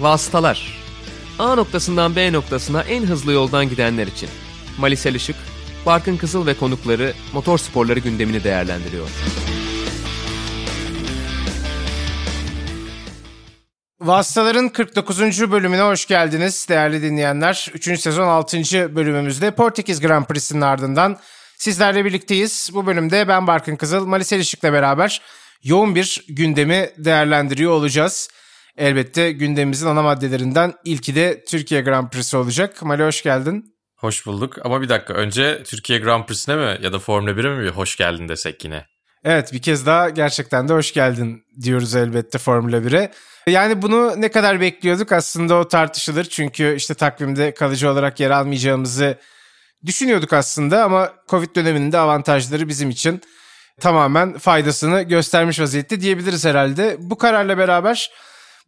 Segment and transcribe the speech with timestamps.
[0.00, 0.78] Vasıtalar
[1.38, 4.28] A noktasından B noktasına en hızlı yoldan gidenler için.
[4.78, 5.36] Malisel Işık,
[5.86, 9.08] Barkın Kızıl ve konukları motor sporları gündemini değerlendiriyor.
[14.00, 15.50] Vasıtaların 49.
[15.50, 17.70] bölümüne hoş geldiniz değerli dinleyenler.
[17.74, 18.00] 3.
[18.00, 18.56] sezon 6.
[18.96, 21.18] bölümümüzde Portekiz Grand Prix'sinin ardından
[21.56, 22.70] sizlerle birlikteyiz.
[22.74, 25.22] Bu bölümde ben Barkın Kızıl, Malisel Işık'la beraber
[25.62, 28.28] yoğun bir gündemi değerlendiriyor olacağız.
[28.76, 32.82] Elbette gündemimizin ana maddelerinden ilki de Türkiye Grand Prix'si olacak.
[32.82, 33.76] Mali hoş geldin.
[33.96, 37.64] Hoş bulduk ama bir dakika önce Türkiye Grand Prix'sine mi ya da Formula 1'e mi
[37.64, 38.86] bir hoş geldin desek yine?
[39.24, 43.10] Evet bir kez daha gerçekten de hoş geldin diyoruz elbette Formula 1'e.
[43.46, 46.24] Yani bunu ne kadar bekliyorduk aslında o tartışılır.
[46.24, 49.18] Çünkü işte takvimde kalıcı olarak yer almayacağımızı
[49.86, 53.20] düşünüyorduk aslında ama Covid döneminde avantajları bizim için
[53.80, 56.96] tamamen faydasını göstermiş vaziyette diyebiliriz herhalde.
[56.98, 58.10] Bu kararla beraber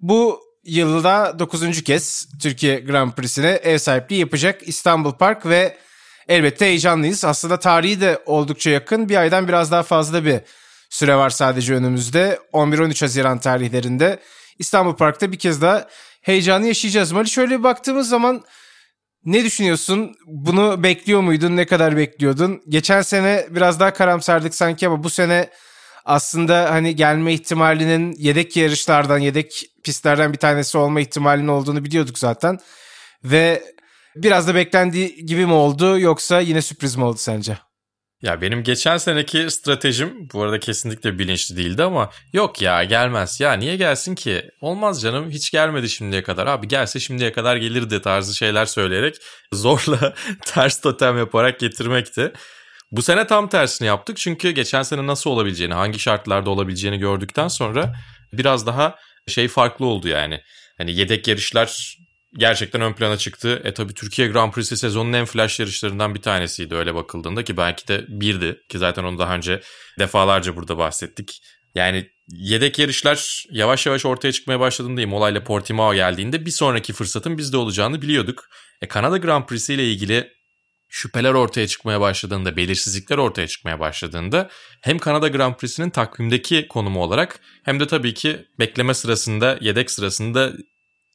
[0.01, 1.83] bu yılda 9.
[1.83, 5.77] kez Türkiye Grand Prix'sine ev sahipliği yapacak İstanbul Park ve
[6.29, 7.25] elbette heyecanlıyız.
[7.25, 9.09] Aslında tarihi de oldukça yakın.
[9.09, 10.41] Bir aydan biraz daha fazla bir
[10.91, 12.39] süre var sadece önümüzde.
[12.53, 14.21] 11-13 Haziran tarihlerinde
[14.59, 15.89] İstanbul Park'ta bir kez daha
[16.23, 17.13] heyecanı yaşayacağız.
[17.13, 18.45] Mali şöyle bir baktığımız zaman
[19.25, 20.15] ne düşünüyorsun?
[20.27, 21.57] Bunu bekliyor muydun?
[21.57, 22.63] Ne kadar bekliyordun?
[22.69, 25.51] Geçen sene biraz daha karamsardık sanki ama bu sene
[26.09, 32.59] aslında hani gelme ihtimalinin yedek yarışlardan, yedek pistlerden bir tanesi olma ihtimalinin olduğunu biliyorduk zaten.
[33.25, 33.63] Ve
[34.17, 37.59] biraz da beklendiği gibi mi oldu yoksa yine sürpriz mi oldu sence?
[38.23, 43.41] Ya benim geçen seneki stratejim bu arada kesinlikle bilinçli değildi ama yok ya gelmez.
[43.41, 44.43] Ya niye gelsin ki?
[44.61, 46.47] Olmaz canım hiç gelmedi şimdiye kadar.
[46.47, 49.17] Abi gelse şimdiye kadar gelirdi tarzı şeyler söyleyerek
[49.53, 52.33] zorla ters totem yaparak getirmekti.
[52.91, 57.95] Bu sene tam tersini yaptık çünkü geçen sene nasıl olabileceğini, hangi şartlarda olabileceğini gördükten sonra
[58.33, 60.41] biraz daha şey farklı oldu yani.
[60.79, 61.99] Hani yedek yarışlar
[62.39, 63.63] gerçekten ön plana çıktı.
[63.65, 67.89] E tabi Türkiye Grand Prix'si sezonun en flash yarışlarından bir tanesiydi öyle bakıldığında ki belki
[67.89, 69.61] de birdi ki zaten onu daha önce
[69.99, 71.43] defalarca burada bahsettik.
[71.75, 77.39] Yani yedek yarışlar yavaş yavaş ortaya çıkmaya başladığında Imola ile Portimao geldiğinde bir sonraki fırsatın
[77.39, 78.45] bizde olacağını biliyorduk.
[78.83, 80.38] E Kanada Grand Prix'si ile ilgili
[80.89, 84.51] şüpheler ortaya çıkmaya başladığında, belirsizlikler ortaya çıkmaya başladığında
[84.83, 90.53] hem Kanada Grand Prix'sinin takvimdeki konumu olarak hem de tabii ki bekleme sırasında, yedek sırasında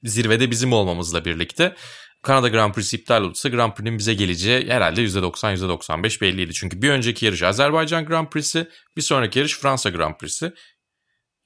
[0.03, 1.75] zirvede bizim olmamızla birlikte
[2.23, 6.53] Kanada Grand Prix'si iptal olursa Grand Prix'nin bize geleceği herhalde %90 %95 belliydi.
[6.53, 8.67] Çünkü bir önceki yarış Azerbaycan Grand Prix'si,
[8.97, 10.53] bir sonraki yarış Fransa Grand Prix'si.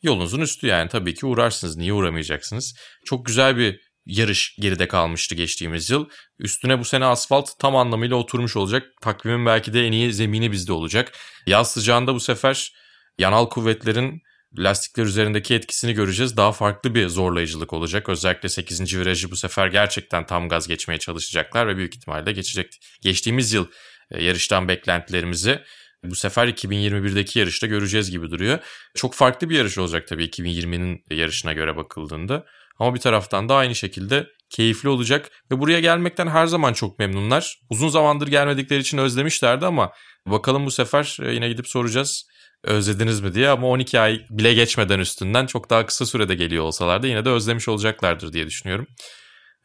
[0.02, 1.78] Yolunuzun üstü yani tabii ki uğrarsınız.
[1.78, 2.76] Niye uğramayacaksınız?
[3.06, 6.10] Çok güzel bir yarış geride kalmıştı geçtiğimiz yıl.
[6.40, 8.84] Üstüne bu sene asfalt tam anlamıyla oturmuş olacak.
[9.02, 11.12] Takvimin belki de en iyi zemini bizde olacak.
[11.48, 12.74] Yaz sıcağında bu sefer
[13.18, 14.22] yanal kuvvetlerin
[14.58, 16.38] lastikler üzerindeki etkisini göreceğiz.
[16.38, 18.10] Daha farklı bir zorlayıcılık olacak.
[18.10, 18.98] Özellikle 8.
[18.98, 22.80] virajı bu sefer gerçekten tam gaz geçmeye çalışacaklar ve büyük ihtimalle geçecek.
[23.02, 23.68] Geçtiğimiz yıl
[24.12, 25.60] e, yarıştan beklentilerimizi
[26.04, 28.60] bu sefer 2021'deki yarışta göreceğiz gibi duruyor.
[28.96, 32.46] Çok farklı bir yarış olacak tabii 2020'nin yarışına göre bakıldığında.
[32.80, 37.60] Ama bir taraftan da aynı şekilde keyifli olacak ve buraya gelmekten her zaman çok memnunlar.
[37.70, 39.92] Uzun zamandır gelmedikleri için özlemişlerdi ama
[40.28, 42.28] bakalım bu sefer e, yine gidip soracağız
[42.64, 47.04] özlediniz mi diye ama 12 ay bile geçmeden üstünden çok daha kısa sürede geliyor olsalar
[47.04, 48.88] da yine de özlemiş olacaklardır diye düşünüyorum.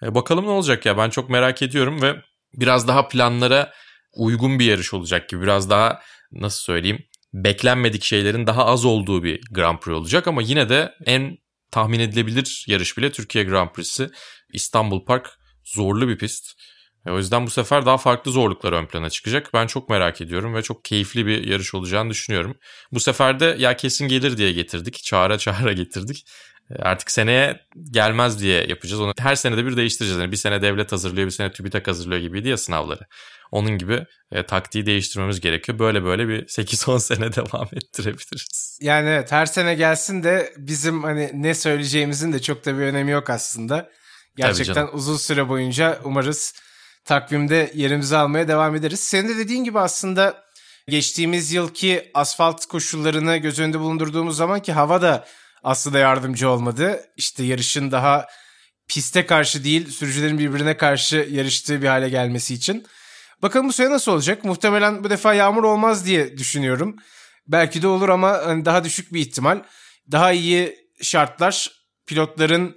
[0.02, 2.16] E, bakalım ne olacak ya ben çok merak ediyorum ve
[2.54, 3.72] biraz daha planlara
[4.16, 6.00] uygun bir yarış olacak gibi biraz daha
[6.32, 6.98] nasıl söyleyeyim
[7.34, 11.38] beklenmedik şeylerin daha az olduğu bir Grand Prix olacak ama yine de en
[11.72, 14.08] tahmin edilebilir yarış bile Türkiye Grand Prix'si.
[14.52, 15.30] İstanbul Park
[15.64, 16.52] zorlu bir pist.
[17.06, 19.50] E, o yüzden bu sefer daha farklı zorluklar ön plana çıkacak.
[19.54, 22.56] Ben çok merak ediyorum ve çok keyifli bir yarış olacağını düşünüyorum.
[22.92, 25.02] Bu sefer de ya kesin gelir diye getirdik.
[25.04, 26.24] Çağıra çağıra getirdik.
[26.78, 27.60] E, artık seneye
[27.90, 29.00] gelmez diye yapacağız.
[29.00, 30.20] Onu her senede bir değiştireceğiz.
[30.20, 33.02] Yani bir sene devlet hazırlıyor, bir sene TÜBİTAK hazırlıyor gibiydi ya sınavları.
[33.50, 35.78] Onun gibi e, taktiği değiştirmemiz gerekiyor.
[35.78, 38.78] Böyle böyle bir 8-10 sene devam ettirebiliriz.
[38.82, 43.10] Yani evet her sene gelsin de bizim hani ne söyleyeceğimizin de çok da bir önemi
[43.10, 43.90] yok aslında.
[44.36, 46.54] Gerçekten uzun süre boyunca umarız
[47.04, 49.00] takvimde yerimizi almaya devam ederiz.
[49.00, 50.42] Senin de dediğin gibi aslında
[50.88, 55.26] geçtiğimiz yılki asfalt koşullarını göz önünde bulundurduğumuz zaman ki hava da
[55.62, 57.00] aslında yardımcı olmadı.
[57.16, 58.26] İşte yarışın daha
[58.88, 62.86] piste karşı değil sürücülerin birbirine karşı yarıştığı bir hale gelmesi için.
[63.42, 64.44] Bakalım bu sene nasıl olacak?
[64.44, 66.96] Muhtemelen bu defa yağmur olmaz diye düşünüyorum.
[67.48, 69.62] Belki de olur ama hani daha düşük bir ihtimal.
[70.12, 71.70] Daha iyi şartlar
[72.06, 72.76] pilotların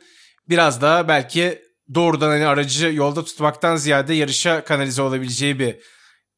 [0.50, 1.62] biraz daha belki
[1.94, 5.76] doğrudan hani aracı yolda tutmaktan ziyade yarışa kanalize olabileceği bir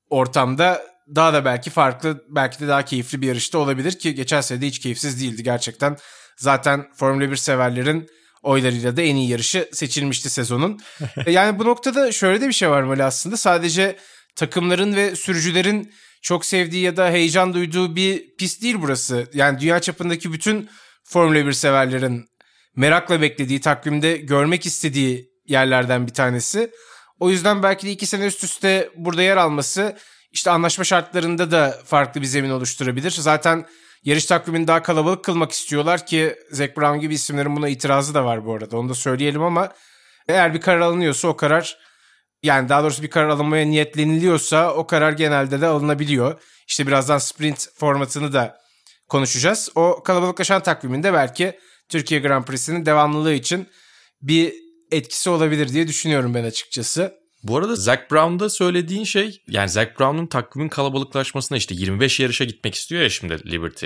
[0.09, 0.83] ortamda
[1.15, 4.67] daha da belki farklı, belki de daha keyifli bir yarışta olabilir ki geçen sene de
[4.67, 5.97] hiç keyifsiz değildi gerçekten.
[6.37, 8.09] Zaten Formula 1 severlerin
[8.43, 10.79] oylarıyla da en iyi yarışı seçilmişti sezonun.
[11.27, 13.37] Yani bu noktada şöyle de bir şey var Mali aslında.
[13.37, 13.95] Sadece
[14.35, 19.27] takımların ve sürücülerin çok sevdiği ya da heyecan duyduğu bir pist değil burası.
[19.33, 20.69] Yani dünya çapındaki bütün
[21.03, 22.25] Formula 1 severlerin
[22.75, 26.71] merakla beklediği, takvimde görmek istediği yerlerden bir tanesi.
[27.19, 29.97] O yüzden belki de iki sene üst üste burada yer alması
[30.31, 33.11] işte anlaşma şartlarında da farklı bir zemin oluşturabilir.
[33.11, 33.65] Zaten
[34.07, 38.45] yarış takvimini daha kalabalık kılmak istiyorlar ki Zac Brown gibi isimlerin buna itirazı da var
[38.45, 38.77] bu arada.
[38.77, 39.73] Onu da söyleyelim ama
[40.27, 41.77] eğer bir karar alınıyorsa o karar
[42.43, 46.41] yani daha doğrusu bir karar alınmaya niyetleniliyorsa o karar genelde de alınabiliyor.
[46.67, 48.61] İşte birazdan sprint formatını da
[49.09, 49.69] konuşacağız.
[49.75, 51.59] O kalabalıklaşan takviminde belki
[51.89, 53.67] Türkiye Grand Prix'sinin devamlılığı için
[54.21, 54.53] bir
[54.91, 57.13] etkisi olabilir diye düşünüyorum ben açıkçası.
[57.43, 62.75] Bu arada Zac Brown'da söylediğin şey yani Zac Brown'un takvimin kalabalıklaşmasına işte 25 yarışa gitmek
[62.75, 63.85] istiyor ya şimdi Liberty.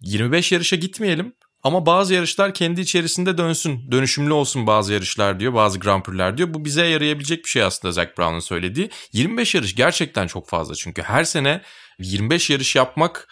[0.00, 3.90] 25 yarışa gitmeyelim ama bazı yarışlar kendi içerisinde dönsün.
[3.92, 5.54] Dönüşümlü olsun bazı yarışlar diyor.
[5.54, 6.54] Bazı Grand Prix'ler diyor.
[6.54, 8.90] Bu bize yarayabilecek bir şey aslında Zac Brown'un söylediği.
[9.12, 11.62] 25 yarış gerçekten çok fazla çünkü her sene
[11.98, 13.28] 25 yarış yapmak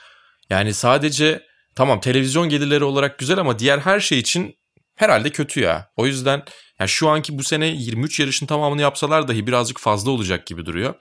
[0.50, 1.42] yani sadece
[1.76, 4.54] tamam televizyon gelirleri olarak güzel ama diğer her şey için
[4.96, 5.90] herhalde kötü ya.
[5.96, 6.42] O yüzden
[6.80, 10.94] yani şu anki bu sene 23 yarışın tamamını yapsalar dahi birazcık fazla olacak gibi duruyor.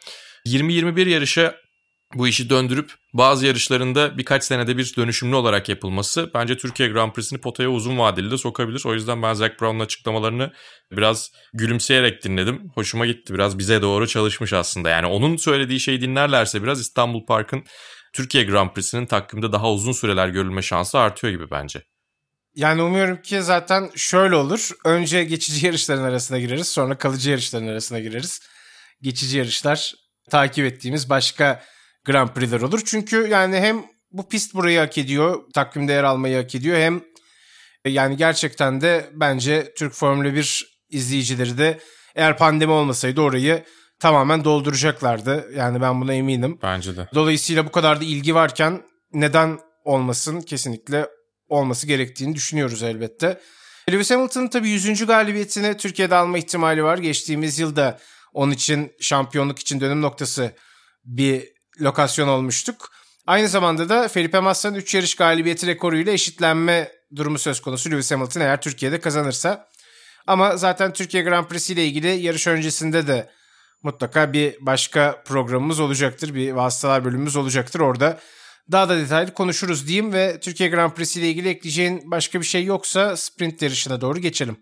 [0.47, 1.55] 20-21 yarışa
[2.15, 7.39] bu işi döndürüp bazı yarışlarında birkaç senede bir dönüşümlü olarak yapılması bence Türkiye Grand Prix'sini
[7.39, 8.81] potaya uzun vadeli de sokabilir.
[8.85, 10.51] O yüzden ben Zac Brown'un açıklamalarını
[10.91, 12.71] biraz gülümseyerek dinledim.
[12.75, 13.33] Hoşuma gitti.
[13.33, 14.89] Biraz bize doğru çalışmış aslında.
[14.89, 17.63] Yani onun söylediği şeyi dinlerlerse biraz İstanbul Park'ın
[18.13, 21.83] Türkiye Grand Prix'sinin takvimde daha uzun süreler görülme şansı artıyor gibi bence.
[22.55, 24.69] Yani umuyorum ki zaten şöyle olur.
[24.85, 26.67] Önce geçici yarışların arasına gireriz.
[26.67, 28.41] Sonra kalıcı yarışların arasına gireriz.
[29.01, 29.93] Geçici yarışlar
[30.29, 31.63] takip ettiğimiz başka
[32.05, 32.81] Grand Prix'ler olur.
[32.85, 35.39] Çünkü yani hem bu pist burayı hak ediyor.
[35.53, 36.77] Takvimde yer almayı hak ediyor.
[36.77, 37.01] Hem
[37.85, 41.79] e, yani gerçekten de bence Türk Formula 1 izleyicileri de
[42.15, 43.63] eğer pandemi olmasaydı orayı
[43.99, 45.51] tamamen dolduracaklardı.
[45.55, 46.59] Yani ben buna eminim.
[46.63, 47.07] Bence de.
[47.13, 48.81] Dolayısıyla bu kadar da ilgi varken
[49.13, 50.41] neden olmasın?
[50.41, 51.07] Kesinlikle
[51.49, 53.39] olması gerektiğini düşünüyoruz elbette.
[53.91, 55.05] Lewis Hamilton'ın tabii 100.
[55.05, 56.97] galibiyetini Türkiye'de alma ihtimali var.
[56.97, 57.99] Geçtiğimiz yılda
[58.33, 60.51] onun için şampiyonluk için dönüm noktası
[61.05, 61.47] bir
[61.81, 62.91] lokasyon olmuştuk.
[63.27, 68.41] Aynı zamanda da Felipe Massa'nın 3 yarış galibiyeti rekoruyla eşitlenme durumu söz konusu Lewis Hamilton
[68.41, 69.69] eğer Türkiye'de kazanırsa.
[70.27, 73.29] Ama zaten Türkiye Grand Prix ile ilgili yarış öncesinde de
[73.83, 76.33] mutlaka bir başka programımız olacaktır.
[76.33, 77.79] Bir vasıtalar bölümümüz olacaktır.
[77.79, 78.19] Orada
[78.71, 82.63] daha da detaylı konuşuruz diyeyim ve Türkiye Grand Prix ile ilgili ekleyeceğin başka bir şey
[82.63, 84.57] yoksa sprint yarışına doğru geçelim.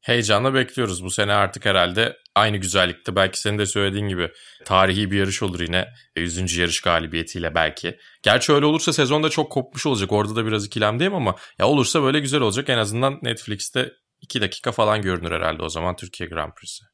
[0.00, 1.04] Heyecanla bekliyoruz.
[1.04, 4.30] Bu sene artık herhalde aynı güzellikte belki senin de söylediğin gibi
[4.64, 6.56] tarihi bir yarış olur yine 100.
[6.56, 7.98] yarış galibiyetiyle belki.
[8.22, 10.12] Gerçi öyle olursa sezonda çok kopmuş olacak.
[10.12, 12.68] Orada da biraz ikilemdeyim ama ya olursa böyle güzel olacak.
[12.68, 16.84] En azından Netflix'te 2 dakika falan görünür herhalde o zaman Türkiye Grand Prix'si.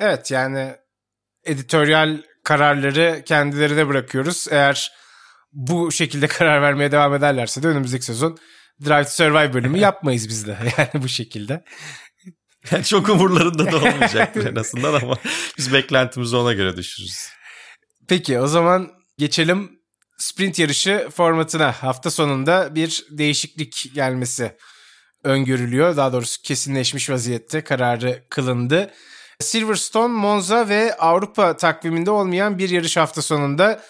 [0.00, 0.74] Evet yani
[1.44, 4.46] editoryal kararları kendilerine bırakıyoruz.
[4.50, 4.92] Eğer
[5.58, 8.38] bu şekilde karar vermeye devam ederlerse de önümüzdeki sezon
[8.84, 11.64] Drive to Survive bölümü yapmayız biz de yani bu şekilde.
[12.70, 15.18] Yani çok umurlarında da olmayacaktır en azından ama
[15.58, 17.28] biz beklentimizi ona göre düşürürüz.
[18.08, 19.70] Peki o zaman geçelim
[20.18, 21.72] sprint yarışı formatına.
[21.72, 24.56] Hafta sonunda bir değişiklik gelmesi
[25.24, 25.96] öngörülüyor.
[25.96, 28.90] Daha doğrusu kesinleşmiş vaziyette kararı kılındı.
[29.40, 33.82] Silverstone, Monza ve Avrupa takviminde olmayan bir yarış hafta sonunda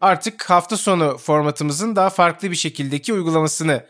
[0.00, 3.86] artık hafta sonu formatımızın daha farklı bir şekildeki uygulamasını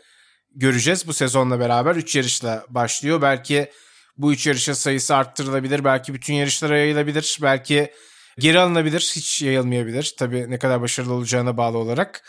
[0.55, 1.07] göreceğiz.
[1.07, 3.21] Bu sezonla beraber 3 yarışla başlıyor.
[3.21, 3.71] Belki
[4.17, 5.83] bu 3 yarışa sayısı arttırılabilir.
[5.83, 7.39] Belki bütün yarışlara yayılabilir.
[7.41, 7.91] Belki
[8.39, 9.11] geri alınabilir.
[9.15, 10.15] Hiç yayılmayabilir.
[10.19, 12.23] Tabii ne kadar başarılı olacağına bağlı olarak.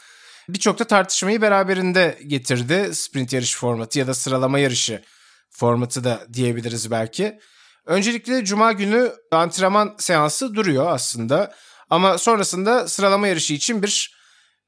[0.49, 2.95] Birçok da tartışmayı beraberinde getirdi.
[2.95, 5.03] Sprint yarış formatı ya da sıralama yarışı
[5.51, 7.39] formatı da diyebiliriz belki.
[7.87, 11.55] Öncelikle cuma günü antrenman seansı duruyor aslında.
[11.91, 14.23] Ama sonrasında sıralama yarışı için bir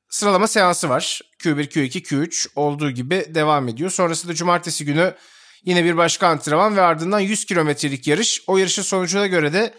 [0.09, 1.21] sıralama seansı var.
[1.39, 3.91] Q1, Q2, Q3 olduğu gibi devam ediyor.
[3.91, 5.15] Sonrasında cumartesi günü
[5.65, 8.43] yine bir başka antrenman ve ardından 100 kilometrelik yarış.
[8.47, 9.75] O yarışın sonucuna göre de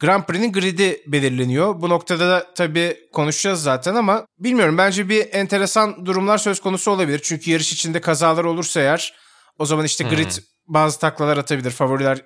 [0.00, 1.80] Grand Prix'nin gridi belirleniyor.
[1.80, 7.20] Bu noktada da tabii konuşacağız zaten ama bilmiyorum bence bir enteresan durumlar söz konusu olabilir.
[7.22, 9.14] Çünkü yarış içinde kazalar olursa eğer
[9.58, 10.44] o zaman işte grid hmm.
[10.66, 11.70] bazı taklalar atabilir.
[11.70, 12.22] Favoriler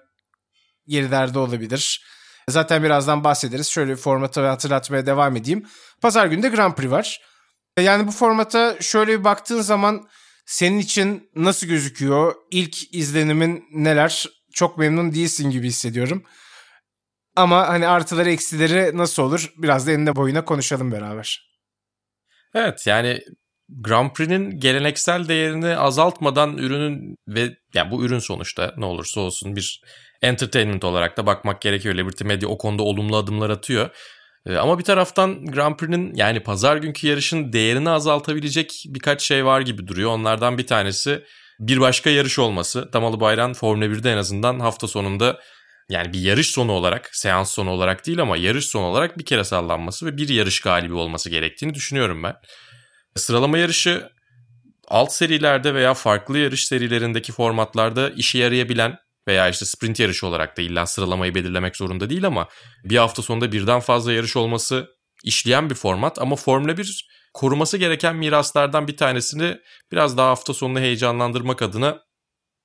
[0.86, 2.04] gerilerde olabilir.
[2.48, 3.66] Zaten birazdan bahsederiz.
[3.66, 5.66] Şöyle formatı hatırlatmaya devam edeyim.
[6.00, 7.20] Pazar günü de Grand Prix var.
[7.80, 10.08] Yani bu formata şöyle bir baktığın zaman
[10.46, 12.34] senin için nasıl gözüküyor?
[12.50, 14.26] İlk izlenimin neler?
[14.54, 16.24] Çok memnun değilsin gibi hissediyorum.
[17.36, 19.52] Ama hani artıları eksileri nasıl olur?
[19.56, 21.52] Biraz da enine boyuna konuşalım beraber.
[22.54, 23.20] Evet yani
[23.80, 29.82] Grand Prix'nin geleneksel değerini azaltmadan ürünün ve yani bu ürün sonuçta ne olursa olsun bir
[30.22, 31.94] entertainment olarak da bakmak gerekiyor.
[31.94, 33.90] Liberty Media o konuda olumlu adımlar atıyor.
[34.46, 39.60] Ee, ama bir taraftan Grand Prix'nin yani pazar günkü yarışın değerini azaltabilecek birkaç şey var
[39.60, 40.10] gibi duruyor.
[40.10, 41.24] Onlardan bir tanesi
[41.60, 42.92] bir başka yarış olması.
[42.92, 45.40] Damalı Bayram Formula 1'de en azından hafta sonunda
[45.90, 49.44] yani bir yarış sonu olarak, seans sonu olarak değil ama yarış sonu olarak bir kere
[49.44, 52.34] sallanması ve bir yarış galibi olması gerektiğini düşünüyorum ben.
[53.16, 54.10] Sıralama yarışı
[54.88, 60.62] alt serilerde veya farklı yarış serilerindeki formatlarda işe yarayabilen veya işte sprint yarışı olarak da
[60.62, 62.48] illa sıralamayı belirlemek zorunda değil ama
[62.84, 64.88] bir hafta sonunda birden fazla yarış olması
[65.24, 69.58] işleyen bir format ama Formula 1 koruması gereken miraslardan bir tanesini
[69.92, 72.00] biraz daha hafta sonunu heyecanlandırmak adına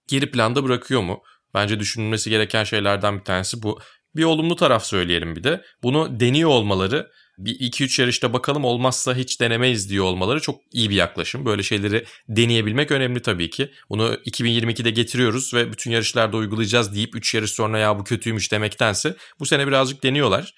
[0.07, 1.21] geri planda bırakıyor mu?
[1.53, 3.79] Bence düşünülmesi gereken şeylerden bir tanesi bu.
[4.15, 5.63] Bir olumlu taraf söyleyelim bir de.
[5.83, 10.95] Bunu deniyor olmaları bir 2-3 yarışta bakalım olmazsa hiç denemeyiz diyor olmaları çok iyi bir
[10.95, 11.45] yaklaşım.
[11.45, 13.71] Böyle şeyleri deneyebilmek önemli tabii ki.
[13.89, 19.15] Bunu 2022'de getiriyoruz ve bütün yarışlarda uygulayacağız deyip 3 yarış sonra ya bu kötüymüş demektense
[19.39, 20.53] bu sene birazcık deniyorlar.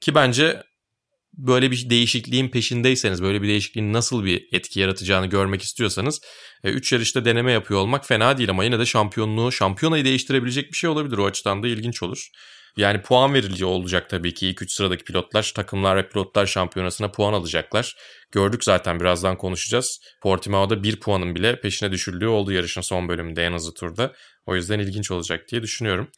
[0.00, 0.62] Ki bence
[1.36, 6.20] böyle bir değişikliğin peşindeyseniz, böyle bir değişikliğin nasıl bir etki yaratacağını görmek istiyorsanız
[6.64, 10.76] 3 e, yarışta deneme yapıyor olmak fena değil ama yine de şampiyonluğu, şampiyonayı değiştirebilecek bir
[10.76, 11.18] şey olabilir.
[11.18, 12.30] O açıdan da ilginç olur.
[12.76, 14.46] Yani puan verilici olacak tabii ki.
[14.48, 17.96] İlk 3 sıradaki pilotlar takımlar ve pilotlar şampiyonasına puan alacaklar.
[18.32, 20.00] Gördük zaten birazdan konuşacağız.
[20.22, 24.12] Portimao'da bir puanın bile peşine düşüldüğü oldu yarışın son bölümünde en hızlı turda.
[24.46, 26.10] O yüzden ilginç olacak diye düşünüyorum.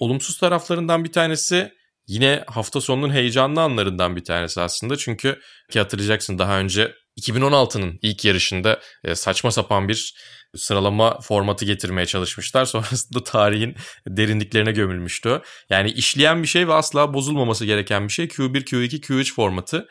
[0.00, 1.72] Olumsuz taraflarından bir tanesi
[2.06, 4.96] yine hafta sonunun heyecanlı anlarından bir tanesi aslında.
[4.96, 5.40] Çünkü
[5.70, 10.14] ki hatırlayacaksın daha önce 2016'nın ilk yarışında e, saçma sapan bir
[10.56, 12.64] sıralama formatı getirmeye çalışmışlar.
[12.74, 13.76] Sonrasında tarihin
[14.08, 15.40] derinliklerine gömülmüştü.
[15.70, 19.88] Yani işleyen bir şey ve asla bozulmaması gereken bir şey Q1, Q2, Q3 formatı.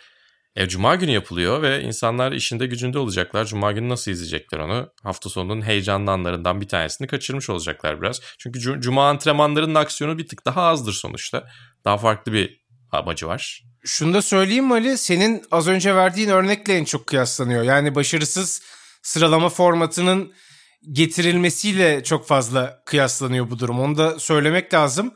[0.56, 3.46] E, Cuma günü yapılıyor ve insanlar işinde gücünde olacaklar.
[3.46, 4.90] Cuma günü nasıl izleyecekler onu?
[5.04, 8.22] Hafta sonunun heyecanlı anlarından bir tanesini kaçırmış olacaklar biraz.
[8.40, 11.48] Çünkü Cuma antrenmanlarının aksiyonu bir tık daha azdır sonuçta.
[11.86, 12.62] Daha farklı bir
[12.92, 13.73] amacı var.
[13.86, 17.64] Şunu da söyleyeyim Ali, senin az önce verdiğin örnekle en çok kıyaslanıyor.
[17.64, 18.62] Yani başarısız
[19.02, 20.34] sıralama formatının
[20.92, 23.80] getirilmesiyle çok fazla kıyaslanıyor bu durum.
[23.80, 25.14] Onu da söylemek lazım.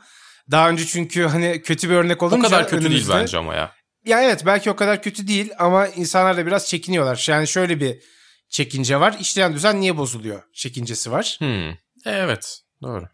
[0.50, 2.38] Daha önce çünkü hani kötü bir örnek olunca...
[2.38, 3.12] O kadar kötü önümüzde...
[3.12, 3.72] değil bence ama ya.
[4.04, 7.26] Ya evet belki o kadar kötü değil ama insanlar da biraz çekiniyorlar.
[7.28, 8.02] Yani şöyle bir
[8.48, 9.16] çekince var.
[9.20, 11.36] İşleyen düzen niye bozuluyor çekincesi var.
[11.38, 11.72] Hmm.
[12.04, 13.08] Evet doğru.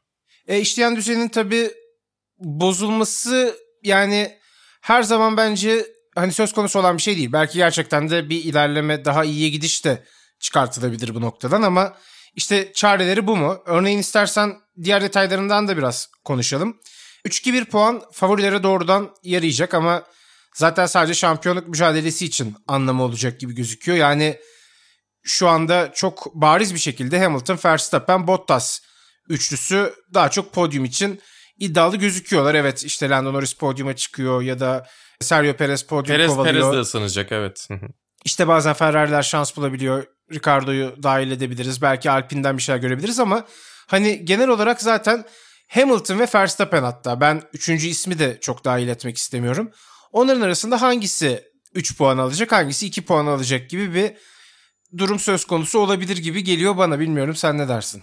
[0.46, 1.70] E, işleyen düzenin tabii
[2.38, 4.38] bozulması yani
[4.84, 7.32] her zaman bence hani söz konusu olan bir şey değil.
[7.32, 10.04] Belki gerçekten de bir ilerleme daha iyiye gidiş de
[10.40, 11.96] çıkartılabilir bu noktadan ama
[12.34, 13.62] işte çareleri bu mu?
[13.66, 16.80] Örneğin istersen diğer detaylarından da biraz konuşalım.
[17.26, 20.02] 3-2-1 puan favorilere doğrudan yarayacak ama
[20.54, 23.98] zaten sadece şampiyonluk mücadelesi için anlamı olacak gibi gözüküyor.
[23.98, 24.38] Yani
[25.22, 28.80] şu anda çok bariz bir şekilde Hamilton, Verstappen, Bottas
[29.28, 31.20] üçlüsü daha çok podyum için
[31.58, 32.54] iddialı gözüküyorlar.
[32.54, 34.86] Evet işte Lando Norris podyuma çıkıyor ya da
[35.20, 36.54] Sergio Perez podyum Perez, kovalıyor.
[36.54, 37.68] Perez de ısınacak evet.
[38.24, 40.06] İşte bazen Ferrari'ler şans bulabiliyor.
[40.32, 41.82] Ricardo'yu dahil edebiliriz.
[41.82, 43.46] Belki Alpine'den bir şeyler görebiliriz ama
[43.86, 45.24] hani genel olarak zaten
[45.68, 49.70] Hamilton ve Verstappen hatta ben üçüncü ismi de çok dahil etmek istemiyorum.
[50.12, 51.44] Onların arasında hangisi
[51.74, 54.12] 3 puan alacak hangisi 2 puan alacak gibi bir
[54.98, 57.00] durum söz konusu olabilir gibi geliyor bana.
[57.00, 58.02] Bilmiyorum sen ne dersin?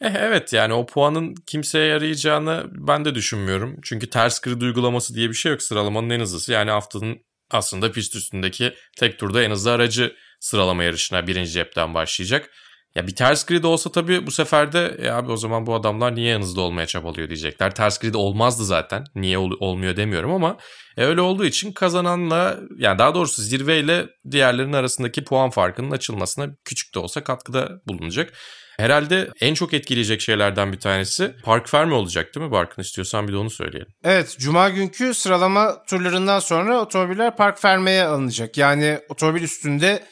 [0.00, 3.76] Eh, evet yani o puanın kimseye yarayacağını ben de düşünmüyorum.
[3.82, 6.52] Çünkü ters grid uygulaması diye bir şey yok sıralamanın en hızlısı.
[6.52, 7.18] Yani haftanın
[7.50, 12.50] aslında pist üstündeki tek turda en hızlı aracı sıralama yarışına birinci cepten başlayacak.
[12.96, 16.14] Ya bir ters grid olsa tabii bu sefer de e abi o zaman bu adamlar
[16.14, 17.74] niye hızlı olmaya çabalıyor diyecekler.
[17.74, 19.04] Ters grid olmazdı zaten.
[19.14, 20.56] Niye ol- olmuyor demiyorum ama
[20.96, 26.94] e öyle olduğu için kazananla yani daha doğrusu zirveyle diğerlerinin arasındaki puan farkının açılmasına küçük
[26.94, 28.32] de olsa katkıda bulunacak.
[28.78, 32.82] Herhalde en çok etkileyecek şeylerden bir tanesi park fermi olacak değil mi Barkın?
[32.82, 33.88] istiyorsan bir de onu söyleyelim.
[34.04, 38.58] Evet, cuma günkü sıralama turlarından sonra otomobiller park fermeye alınacak.
[38.58, 40.04] Yani otomobil üstünde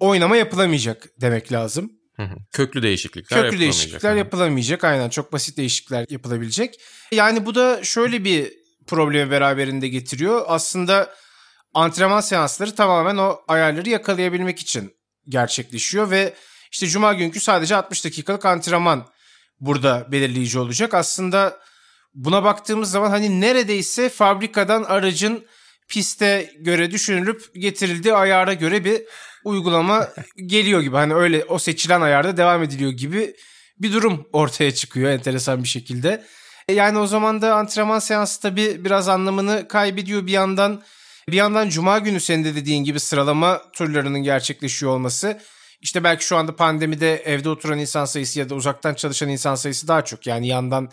[0.00, 1.97] oynama yapılamayacak demek lazım.
[2.52, 4.84] Köklü değişiklikler Köklü değişiklikler yapılamayacak.
[4.84, 6.80] Aynen çok basit değişiklikler yapılabilecek.
[7.12, 8.52] Yani bu da şöyle bir
[8.86, 10.44] problemi beraberinde getiriyor.
[10.46, 11.14] Aslında
[11.74, 14.94] antrenman seansları tamamen o ayarları yakalayabilmek için
[15.28, 16.34] gerçekleşiyor ve
[16.72, 19.06] işte cuma günkü sadece 60 dakikalık antrenman
[19.60, 20.94] burada belirleyici olacak.
[20.94, 21.60] Aslında
[22.14, 25.46] buna baktığımız zaman hani neredeyse fabrikadan aracın
[25.88, 29.02] piste göre düşünülüp getirildiği ayara göre bir
[29.44, 30.08] uygulama
[30.46, 30.96] geliyor gibi.
[30.96, 33.34] Hani öyle o seçilen ayarda devam ediliyor gibi
[33.78, 36.24] bir durum ortaya çıkıyor enteresan bir şekilde.
[36.68, 40.82] E yani o zaman da antrenman seansı tabii biraz anlamını kaybediyor bir yandan.
[41.28, 45.40] Bir yandan cuma günü senin de dediğin gibi sıralama turlarının gerçekleşiyor olması.
[45.80, 49.88] İşte belki şu anda pandemide evde oturan insan sayısı ya da uzaktan çalışan insan sayısı
[49.88, 50.26] daha çok.
[50.26, 50.90] Yani yandan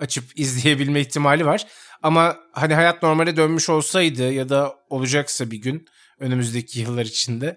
[0.00, 1.66] açıp izleyebilme ihtimali var.
[2.02, 5.86] Ama hani hayat normale dönmüş olsaydı ya da olacaksa bir gün
[6.20, 7.56] önümüzdeki yıllar içinde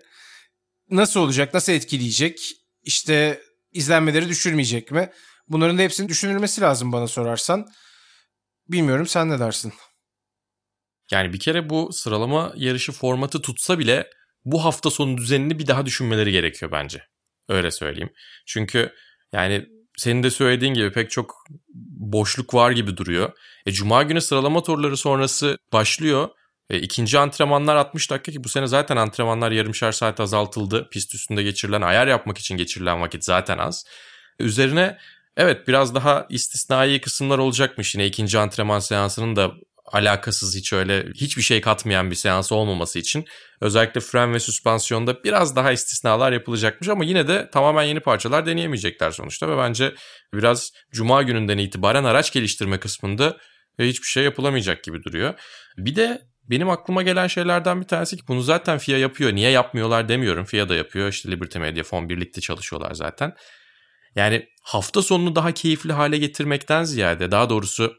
[0.91, 2.53] nasıl olacak, nasıl etkileyecek?
[2.83, 5.09] İşte izlenmeleri düşürmeyecek mi?
[5.47, 7.67] Bunların da hepsinin düşünülmesi lazım bana sorarsan.
[8.67, 9.73] Bilmiyorum sen ne dersin?
[11.11, 14.09] Yani bir kere bu sıralama yarışı formatı tutsa bile
[14.45, 17.03] bu hafta sonu düzenini bir daha düşünmeleri gerekiyor bence.
[17.49, 18.13] Öyle söyleyeyim.
[18.45, 18.93] Çünkü
[19.33, 19.65] yani
[19.97, 21.35] senin de söylediğin gibi pek çok
[22.13, 23.31] boşluk var gibi duruyor.
[23.65, 26.29] E, Cuma günü sıralama turları sonrası başlıyor.
[26.71, 30.89] E, ikinci antrenmanlar 60 dakika ki bu sene zaten antrenmanlar yarımşar saat azaltıldı.
[30.91, 33.85] Pist üstünde geçirilen, ayar yapmak için geçirilen vakit zaten az.
[34.39, 34.97] E, üzerine
[35.37, 39.51] evet biraz daha istisnai kısımlar olacakmış yine ikinci antrenman seansının da
[39.85, 43.25] alakasız hiç öyle hiçbir şey katmayan bir seans olmaması için
[43.61, 49.11] özellikle fren ve süspansiyonda biraz daha istisnalar yapılacakmış ama yine de tamamen yeni parçalar deneyemeyecekler
[49.11, 49.93] sonuçta ve bence
[50.33, 53.37] biraz cuma gününden itibaren araç geliştirme kısmında
[53.79, 55.33] hiçbir şey yapılamayacak gibi duruyor.
[55.77, 59.33] Bir de benim aklıma gelen şeylerden bir tanesi ki bunu zaten FIA yapıyor.
[59.33, 60.45] Niye yapmıyorlar demiyorum.
[60.45, 61.09] FIA da yapıyor.
[61.09, 63.33] İşte Liberty Media Fon birlikte çalışıyorlar zaten.
[64.15, 67.93] Yani hafta sonunu daha keyifli hale getirmekten ziyade daha doğrusu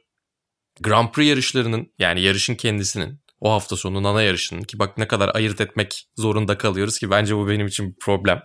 [0.80, 5.34] Grand Prix yarışlarının yani yarışın kendisinin o hafta sonu ana yarışının ki bak ne kadar
[5.34, 8.42] ayırt etmek zorunda kalıyoruz ki bence bu benim için bir problem.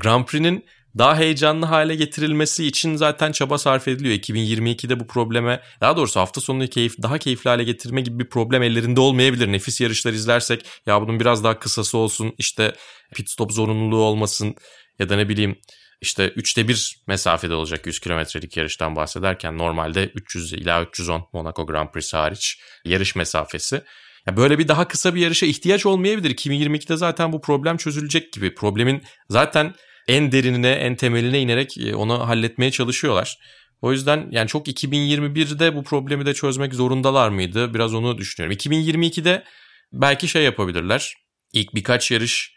[0.00, 0.64] Grand Prix'nin
[0.98, 4.14] daha heyecanlı hale getirilmesi için zaten çaba sarf ediliyor.
[4.14, 8.62] 2022'de bu probleme daha doğrusu hafta sonunu keyif, daha keyifli hale getirme gibi bir problem
[8.62, 9.52] ellerinde olmayabilir.
[9.52, 12.74] Nefis yarışlar izlersek ya bunun biraz daha kısası olsun işte
[13.14, 14.54] pit stop zorunluluğu olmasın
[14.98, 15.58] ya da ne bileyim
[16.00, 21.88] işte 3'te 1 mesafede olacak 100 kilometrelik yarıştan bahsederken normalde 300 ila 310 Monaco Grand
[21.88, 23.82] Prix hariç yarış mesafesi.
[24.26, 26.36] Ya böyle bir daha kısa bir yarışa ihtiyaç olmayabilir.
[26.36, 28.54] 2022'de zaten bu problem çözülecek gibi.
[28.54, 29.74] Problemin zaten
[30.08, 33.38] en derinine, en temeline inerek e, onu halletmeye çalışıyorlar.
[33.82, 37.74] O yüzden yani çok 2021'de bu problemi de çözmek zorundalar mıydı?
[37.74, 38.56] Biraz onu düşünüyorum.
[38.56, 39.44] 2022'de
[39.92, 41.14] belki şey yapabilirler.
[41.52, 42.56] İlk birkaç yarış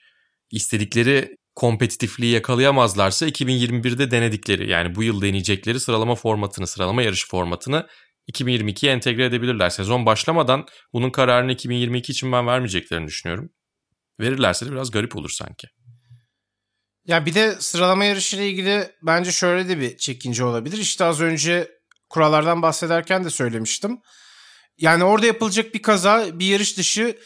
[0.51, 7.87] istedikleri kompetitifliği yakalayamazlarsa 2021'de denedikleri yani bu yıl deneyecekleri sıralama formatını, sıralama yarış formatını
[8.31, 9.69] 2022'ye entegre edebilirler.
[9.69, 13.49] Sezon başlamadan bunun kararını 2022 için ben vermeyeceklerini düşünüyorum.
[14.19, 15.67] Verirlerse de biraz garip olur sanki.
[17.09, 20.77] Ya bir de sıralama yarışıyla ilgili bence şöyle de bir çekince olabilir.
[20.77, 21.71] İşte az önce
[22.09, 23.99] kurallardan bahsederken de söylemiştim.
[24.77, 27.17] Yani orada yapılacak bir kaza bir yarış dışı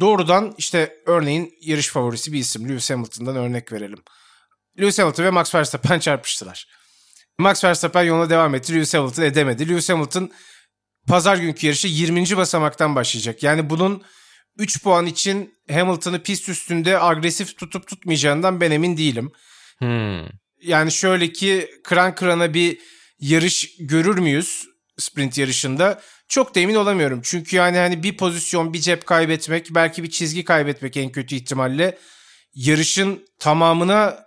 [0.00, 3.98] doğrudan işte örneğin yarış favorisi bir isim Lewis Hamilton'dan örnek verelim.
[4.80, 6.68] Lewis Hamilton ve Max Verstappen çarpıştılar.
[7.38, 8.74] Max Verstappen yoluna devam etti.
[8.74, 9.68] Lewis Hamilton edemedi.
[9.68, 10.30] Lewis Hamilton
[11.08, 12.36] pazar günkü yarışı 20.
[12.36, 13.42] basamaktan başlayacak.
[13.42, 14.02] Yani bunun
[14.58, 19.32] 3 puan için Hamilton'ı pist üstünde agresif tutup tutmayacağından ben emin değilim.
[19.78, 20.26] Hmm.
[20.62, 22.78] Yani şöyle ki kıran kırana bir
[23.18, 24.66] yarış görür müyüz
[24.98, 26.02] sprint yarışında?
[26.28, 27.20] Çok da emin olamıyorum.
[27.24, 31.98] Çünkü yani hani bir pozisyon, bir cep kaybetmek, belki bir çizgi kaybetmek en kötü ihtimalle
[32.54, 34.24] yarışın tamamına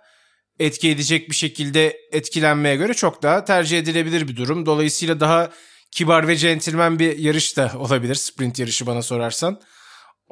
[0.58, 4.66] etki edecek bir şekilde etkilenmeye göre çok daha tercih edilebilir bir durum.
[4.66, 5.50] Dolayısıyla daha
[5.90, 9.60] kibar ve centilmen bir yarış da olabilir sprint yarışı bana sorarsan.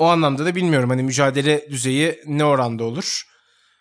[0.03, 3.23] O anlamda da bilmiyorum hani mücadele düzeyi ne oranda olur.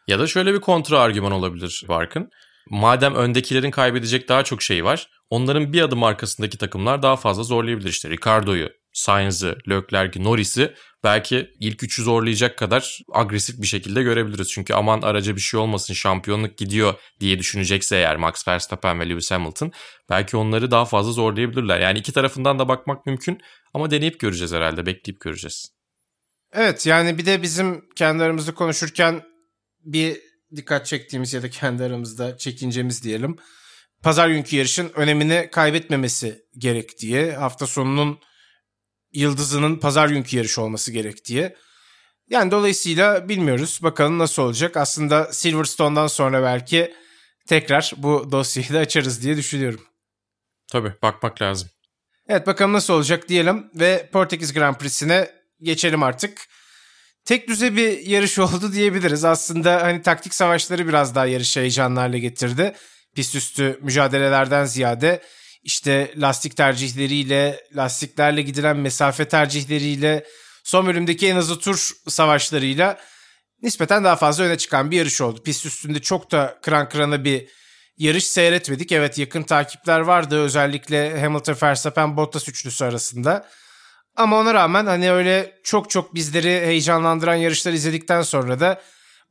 [0.08, 2.30] Ya da şöyle bir kontra argüman olabilir Barkın.
[2.70, 7.90] Madem öndekilerin kaybedecek daha çok şey var, onların bir adım arkasındaki takımlar daha fazla zorlayabilir.
[7.90, 14.52] İşte Ricardo'yu, Sainz'ı, Leclerc'i, Norris'i belki ilk üçü zorlayacak kadar agresif bir şekilde görebiliriz.
[14.52, 19.32] Çünkü aman araca bir şey olmasın şampiyonluk gidiyor diye düşünecekse eğer Max Verstappen ve Lewis
[19.32, 19.72] Hamilton
[20.10, 21.80] belki onları daha fazla zorlayabilirler.
[21.80, 23.40] Yani iki tarafından da bakmak mümkün
[23.74, 25.81] ama deneyip göreceğiz herhalde bekleyip göreceğiz.
[26.54, 29.24] Evet yani bir de bizim kendi aramızda konuşurken
[29.80, 30.22] bir
[30.56, 33.36] dikkat çektiğimiz ya da kendi aramızda çekincemiz diyelim.
[34.04, 37.36] Pazar günkü yarışın önemini kaybetmemesi gerek diye.
[37.36, 38.20] Hafta sonunun
[39.14, 41.56] yıldızının pazar günkü yarış olması gerek diye.
[42.30, 43.80] Yani dolayısıyla bilmiyoruz.
[43.84, 44.78] Bakalım nasıl olacak.
[44.78, 46.94] Aslında Silverstone'dan sonra belki
[47.48, 49.82] tekrar bu dosyayı da açarız diye düşünüyorum.
[50.72, 51.70] Tabii bakmak lazım.
[52.28, 56.48] Evet bakalım nasıl olacak diyelim ve Portekiz Grand Prix'sine geçelim artık.
[57.26, 59.26] Tek düze bir yarış oldu diyebiliriz.
[59.26, 62.74] Aslında hani taktik savaşları biraz daha yarış heyecanlarla getirdi.
[63.16, 65.22] Pist üstü mücadelelerden ziyade
[65.64, 70.26] işte lastik tercihleriyle, lastiklerle gidilen mesafe tercihleriyle,
[70.64, 72.98] son bölümdeki en hızlı tur savaşlarıyla
[73.62, 75.44] nispeten daha fazla öne çıkan bir yarış oldu.
[75.44, 77.48] Pist üstünde çok da kıran kırana bir
[77.98, 78.92] yarış seyretmedik.
[78.92, 83.48] Evet yakın takipler vardı özellikle Hamilton, Verstappen, Bottas üçlüsü arasında.
[84.16, 88.82] Ama ona rağmen hani öyle çok çok bizleri heyecanlandıran yarışlar izledikten sonra da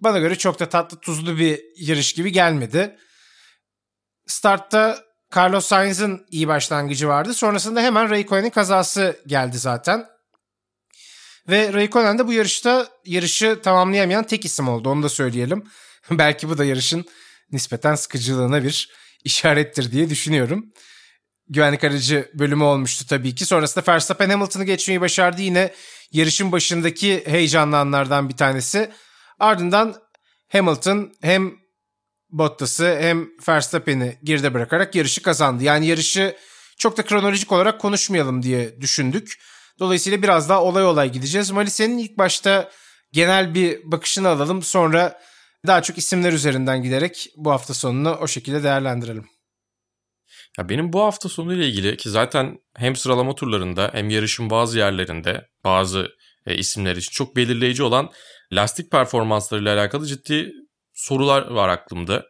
[0.01, 2.97] bana göre çok da tatlı tuzlu bir yarış gibi gelmedi.
[4.27, 5.05] Startta
[5.37, 7.35] Carlos Sainz'ın iyi başlangıcı vardı.
[7.35, 10.07] Sonrasında hemen Raikkonen'in kazası geldi zaten.
[11.49, 14.88] Ve Raikkonen de bu yarışta yarışı tamamlayamayan tek isim oldu.
[14.88, 15.64] Onu da söyleyelim.
[16.11, 17.05] Belki bu da yarışın
[17.53, 18.90] nispeten sıkıcılığına bir
[19.25, 20.73] işarettir diye düşünüyorum.
[21.51, 23.47] Güvenlik aracı bölümü olmuştu tabii ki.
[23.47, 25.43] Sonrasında Verstappen Hamilton'ı geçmeyi başardı.
[25.43, 25.73] Yine
[26.13, 28.91] yarışın başındaki heyecanlı anlardan bir tanesi.
[29.39, 29.97] Ardından
[30.49, 31.53] Hamilton hem
[32.31, 35.65] Bottas'ı hem Verstappen'i geride bırakarak yarışı kazandı.
[35.65, 36.37] Yani yarışı
[36.79, 39.41] çok da kronolojik olarak konuşmayalım diye düşündük.
[39.79, 41.51] Dolayısıyla biraz daha olay olay gideceğiz.
[41.51, 42.71] Mali senin ilk başta
[43.13, 44.63] genel bir bakışını alalım.
[44.63, 45.21] Sonra
[45.67, 49.39] daha çok isimler üzerinden giderek bu hafta sonunu o şekilde değerlendirelim.
[50.59, 54.79] Ya benim bu hafta sonu ile ilgili ki zaten hem sıralama turlarında hem yarışın bazı
[54.79, 56.09] yerlerinde bazı
[56.47, 58.11] e, isimler için çok belirleyici olan
[58.53, 60.53] lastik performanslarıyla alakalı ciddi
[60.95, 62.27] sorular var aklımda.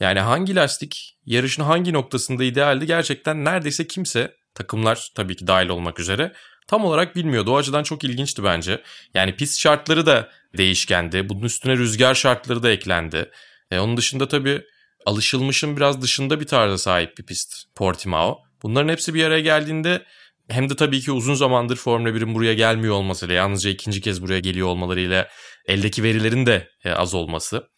[0.00, 6.00] Yani hangi lastik yarışın hangi noktasında idealdi gerçekten neredeyse kimse takımlar tabii ki dahil olmak
[6.00, 6.32] üzere
[6.66, 7.50] tam olarak bilmiyordu.
[7.50, 8.82] O açıdan çok ilginçti bence.
[9.14, 11.28] Yani pist şartları da değişkendi.
[11.28, 13.30] Bunun üstüne rüzgar şartları da eklendi.
[13.70, 14.62] E, onun dışında tabii
[15.06, 18.38] alışılmışın biraz dışında bir tarza sahip bir pist Portimao.
[18.62, 20.02] Bunların hepsi bir araya geldiğinde
[20.48, 24.40] hem de tabii ki uzun zamandır Formula 1'in buraya gelmiyor olmasıyla yalnızca ikinci kez buraya
[24.40, 25.28] geliyor olmalarıyla
[25.66, 27.68] eldeki verilerin de e, az olması.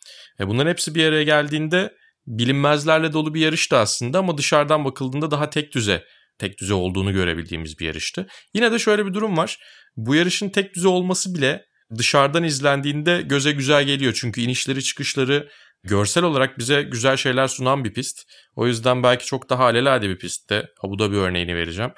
[0.41, 1.93] E, bunların hepsi bir araya geldiğinde
[2.27, 6.05] bilinmezlerle dolu bir yarıştı aslında ama dışarıdan bakıldığında daha tek düze
[6.39, 8.27] tek düze olduğunu görebildiğimiz bir yarıştı.
[8.55, 9.59] Yine de şöyle bir durum var.
[9.97, 11.65] Bu yarışın tek düze olması bile
[11.99, 14.19] dışarıdan izlendiğinde göze güzel geliyor.
[14.21, 15.49] Çünkü inişleri çıkışları
[15.87, 18.23] görsel olarak bize güzel şeyler sunan bir pist.
[18.57, 20.69] O yüzden belki çok daha alelade bir pistte.
[20.83, 21.93] Abu Dhabi örneğini vereceğim.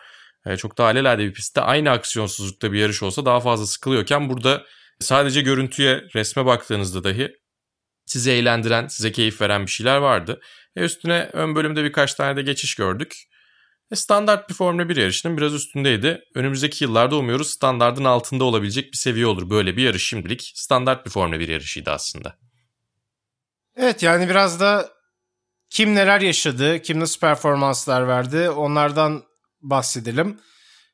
[0.47, 4.65] E, çok daha alelade bir pistte aynı aksiyonsuzlukta bir yarış olsa daha fazla sıkılıyorken burada
[5.01, 7.33] sadece görüntüye, resme baktığınızda dahi
[8.07, 10.41] sizi eğlendiren, size keyif veren bir şeyler vardı.
[10.77, 13.17] E üstüne ön bölümde birkaç tane de geçiş gördük.
[13.91, 16.21] E standart bir Formula 1 yarışının biraz üstündeydi.
[16.35, 19.51] Önümüzdeki yıllarda umuyoruz standardın altında olabilecek bir seviye olur.
[19.51, 22.48] Böyle bir yarış şimdilik standart bir Formula 1 yarışıydı aslında.
[23.79, 24.93] Evet yani biraz da
[25.71, 29.25] kim neler yaşadı, kim nasıl performanslar verdi onlardan
[29.61, 30.41] bahsedelim.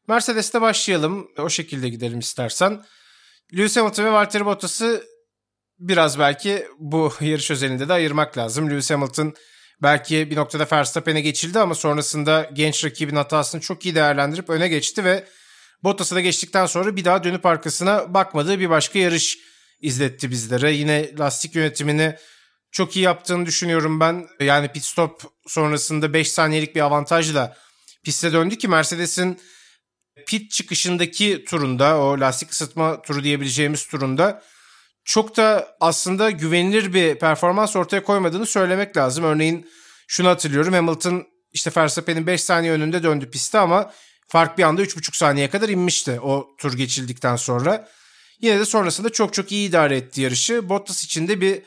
[0.09, 1.29] Mercedes'te başlayalım.
[1.38, 2.85] O şekilde gidelim istersen.
[3.57, 5.05] Lewis Hamilton ve Valtteri Bottas'ı
[5.79, 8.70] biraz belki bu yarış özelinde de ayırmak lazım.
[8.70, 9.35] Lewis Hamilton
[9.83, 15.05] belki bir noktada Verstappen'e geçildi ama sonrasında genç rakibin hatasını çok iyi değerlendirip öne geçti
[15.05, 15.25] ve
[15.83, 19.38] Bottas'a da geçtikten sonra bir daha dönüp arkasına bakmadığı bir başka yarış
[19.81, 20.73] izletti bizlere.
[20.73, 22.16] Yine lastik yönetimini
[22.75, 24.29] çok iyi yaptığını düşünüyorum ben.
[24.41, 27.57] Yani pit stop sonrasında 5 saniyelik bir avantajla
[28.05, 29.41] piste döndü ki Mercedes'in
[30.27, 34.43] pit çıkışındaki turunda o lastik ısıtma turu diyebileceğimiz turunda
[35.05, 39.25] çok da aslında güvenilir bir performans ortaya koymadığını söylemek lazım.
[39.25, 39.71] Örneğin
[40.09, 43.93] şunu hatırlıyorum Hamilton işte Verstappen'in 5 saniye önünde döndü piste ama
[44.29, 47.89] fark bir anda 3,5 saniye kadar inmişti o tur geçildikten sonra.
[48.41, 50.69] Yine de sonrasında çok çok iyi idare etti yarışı.
[50.69, 51.63] Bottas için de bir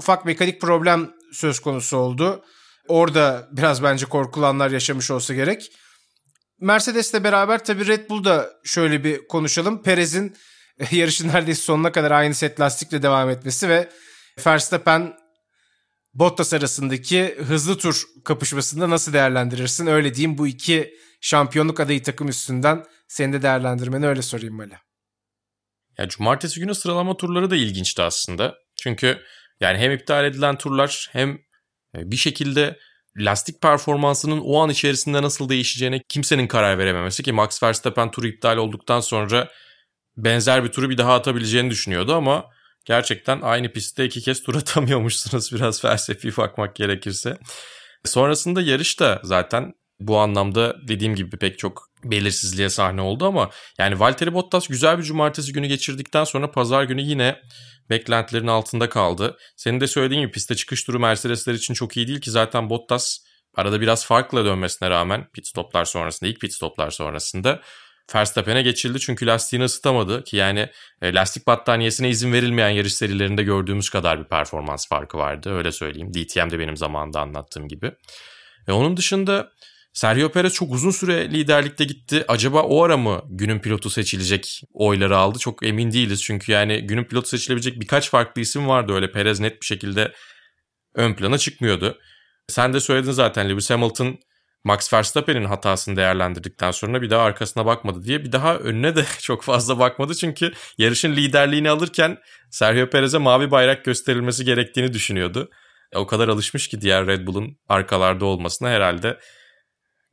[0.00, 2.44] ufak mekanik problem söz konusu oldu.
[2.88, 5.72] Orada biraz bence korkulanlar yaşamış olsa gerek.
[6.60, 9.82] Mercedes'le beraber tabii Red Bull'da şöyle bir konuşalım.
[9.82, 10.36] Perez'in
[10.90, 13.90] yarışın neredeyse sonuna kadar aynı set lastikle devam etmesi ve
[14.46, 15.16] Verstappen
[16.14, 19.86] Bottas arasındaki hızlı tur kapışmasında nasıl değerlendirirsin?
[19.86, 24.78] Öyle diyeyim bu iki şampiyonluk adayı takım üstünden senin de değerlendirmeni öyle sorayım Mali.
[25.98, 28.54] Ya cumartesi günü sıralama turları da ilginçti aslında.
[28.82, 29.18] Çünkü
[29.60, 31.30] yani hem iptal edilen turlar hem
[31.96, 32.78] e, bir şekilde
[33.16, 38.56] lastik performansının o an içerisinde nasıl değişeceğine kimsenin karar verememesi ki Max Verstappen turu iptal
[38.56, 39.48] olduktan sonra
[40.16, 42.50] benzer bir turu bir daha atabileceğini düşünüyordu ama
[42.84, 47.38] gerçekten aynı pistte iki kez tur atamıyormuşsunuz biraz felsefi bakmak gerekirse.
[48.04, 54.00] Sonrasında yarış da zaten bu anlamda dediğim gibi pek çok belirsizliğe sahne oldu ama yani
[54.00, 57.40] Valtteri Bottas güzel bir cumartesi günü geçirdikten sonra pazar günü yine
[57.90, 59.36] beklentilerin altında kaldı.
[59.56, 63.18] Senin de söylediğin gibi piste çıkış turu Mercedesler için çok iyi değil ki zaten Bottas
[63.54, 67.60] arada biraz farkla dönmesine rağmen pit stoplar sonrasında ilk pit stoplar sonrasında
[68.14, 70.68] Verstappen'e geçildi çünkü lastiğini ısıtamadı ki yani
[71.02, 76.14] e, lastik battaniyesine izin verilmeyen yarış serilerinde gördüğümüz kadar bir performans farkı vardı öyle söyleyeyim.
[76.14, 77.92] DTM'de benim zamanında anlattığım gibi.
[78.68, 79.52] E, onun dışında
[79.92, 82.24] Sergio Perez çok uzun süre liderlikte gitti.
[82.28, 85.38] Acaba o ara mı günün pilotu seçilecek oyları aldı?
[85.38, 86.22] Çok emin değiliz.
[86.22, 88.92] Çünkü yani günün pilotu seçilebilecek birkaç farklı isim vardı.
[88.92, 90.12] Öyle Perez net bir şekilde
[90.94, 91.98] ön plana çıkmıyordu.
[92.48, 94.18] Sen de söyledin zaten Lewis Hamilton
[94.64, 99.42] Max Verstappen'in hatasını değerlendirdikten sonra bir daha arkasına bakmadı diye bir daha önüne de çok
[99.42, 100.14] fazla bakmadı.
[100.14, 102.18] Çünkü yarışın liderliğini alırken
[102.50, 105.50] Sergio Perez'e mavi bayrak gösterilmesi gerektiğini düşünüyordu.
[105.92, 109.18] E, o kadar alışmış ki diğer Red Bull'un arkalarda olmasına herhalde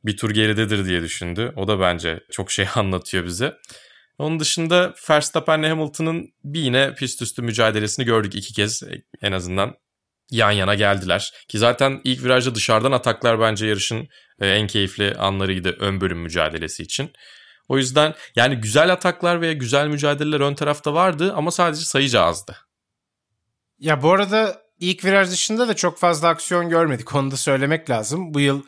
[0.04, 1.52] bir tur geridedir diye düşündü.
[1.56, 3.54] O da bence çok şey anlatıyor bize.
[4.18, 8.82] Onun dışında Verstappen'le Hamilton'ın bir yine pist üstü mücadelesini gördük iki kez
[9.22, 9.74] en azından
[10.30, 11.32] yan yana geldiler.
[11.48, 14.08] Ki zaten ilk virajda dışarıdan ataklar bence yarışın
[14.40, 17.10] e, en keyifli anlarıydı ön bölüm mücadelesi için.
[17.68, 22.56] O yüzden yani güzel ataklar veya güzel mücadeleler ön tarafta vardı ama sadece sayıca azdı.
[23.78, 27.14] Ya bu arada ilk viraj dışında da çok fazla aksiyon görmedik.
[27.14, 28.34] Onu da söylemek lazım.
[28.34, 28.62] Bu yıl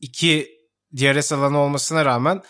[0.00, 0.61] iki
[0.96, 2.42] DRS alanı olmasına rağmen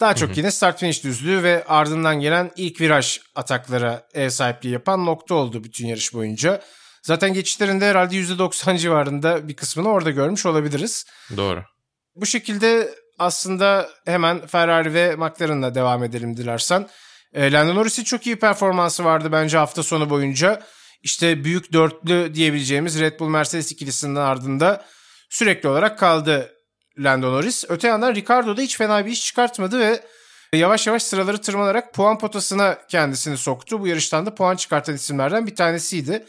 [0.00, 5.06] daha çok yine start finish düzlüğü ve ardından gelen ilk viraj ataklara ev sahipliği yapan
[5.06, 6.62] nokta oldu bütün yarış boyunca.
[7.02, 11.04] Zaten geçişlerinde herhalde %90 civarında bir kısmını orada görmüş olabiliriz.
[11.36, 11.62] Doğru.
[12.14, 16.88] Bu şekilde aslında hemen Ferrari ve McLaren'la devam edelim dilersen.
[17.32, 20.62] E, Lando Norris'in çok iyi performansı vardı bence hafta sonu boyunca.
[21.02, 24.84] İşte büyük dörtlü diyebileceğimiz Red Bull Mercedes ikilisinin ardında
[25.30, 26.53] sürekli olarak kaldı
[26.98, 27.64] Lando Norris.
[27.68, 30.00] Öte yandan Ricardo da hiç fena bir iş çıkartmadı ve
[30.52, 33.80] yavaş yavaş sıraları tırmanarak puan potasına kendisini soktu.
[33.80, 36.26] Bu yarıştan da puan çıkartan isimlerden bir tanesiydi.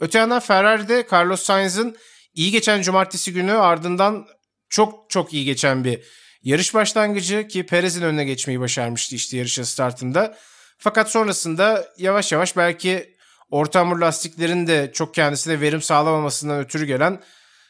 [0.00, 1.96] Öte yandan Ferrari'de Carlos Sainz'ın
[2.34, 4.26] iyi geçen cumartesi günü ardından
[4.68, 6.00] çok çok iyi geçen bir
[6.42, 10.38] yarış başlangıcı ki Perez'in önüne geçmeyi başarmıştı işte yarışın startında.
[10.78, 13.16] Fakat sonrasında yavaş yavaş belki
[13.50, 17.22] orta hamur lastiklerin de çok kendisine verim sağlamamasından ötürü gelen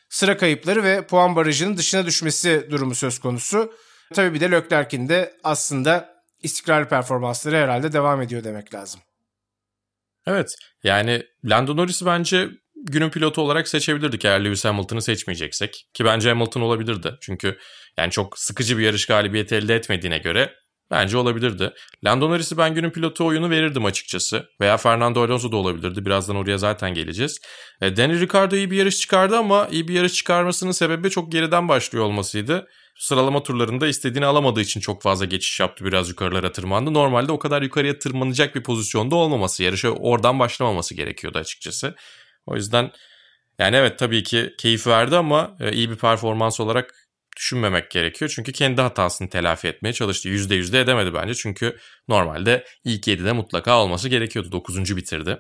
[0.09, 3.73] sıra kayıpları ve puan barajının dışına düşmesi durumu söz konusu.
[4.15, 9.01] Tabii bir de Leclerc'in de aslında istikrarlı performansları herhalde devam ediyor demek lazım.
[10.27, 15.89] Evet yani Lando Norris'i bence günün pilotu olarak seçebilirdik eğer Lewis Hamilton'ı seçmeyeceksek.
[15.95, 17.15] Ki bence Hamilton olabilirdi.
[17.21, 17.59] Çünkü
[17.97, 20.55] yani çok sıkıcı bir yarış galibiyeti elde etmediğine göre
[20.91, 21.73] bence olabilirdi.
[22.05, 24.47] Lando Norris'i ben günün pilotu oyunu verirdim açıkçası.
[24.61, 26.07] Veya Fernando Alonso da olabilirdi.
[26.07, 27.41] Birazdan oraya zaten geleceğiz.
[27.81, 31.69] E, Danny Ricciardo iyi bir yarış çıkardı ama iyi bir yarış çıkarmasının sebebi çok geriden
[31.69, 35.85] başlıyor olmasıydı sıralama turlarında istediğini alamadığı için çok fazla geçiş yaptı.
[35.85, 36.95] Biraz yukarılara tırmandı.
[36.95, 41.95] Normalde o kadar yukarıya tırmanacak bir pozisyonda olmaması, yarışa oradan başlamaması gerekiyordu açıkçası.
[42.47, 42.91] O yüzden
[43.59, 46.95] yani evet tabii ki keyif verdi ama e, iyi bir performans olarak
[47.39, 48.33] düşünmemek gerekiyor.
[48.35, 50.29] Çünkü kendi hatasını telafi etmeye çalıştı.
[50.29, 51.35] %100 de edemedi bence.
[51.35, 54.53] Çünkü normalde ilk 7'de mutlaka olması gerekiyordu.
[54.53, 54.97] 9.
[54.97, 55.39] bitirdi.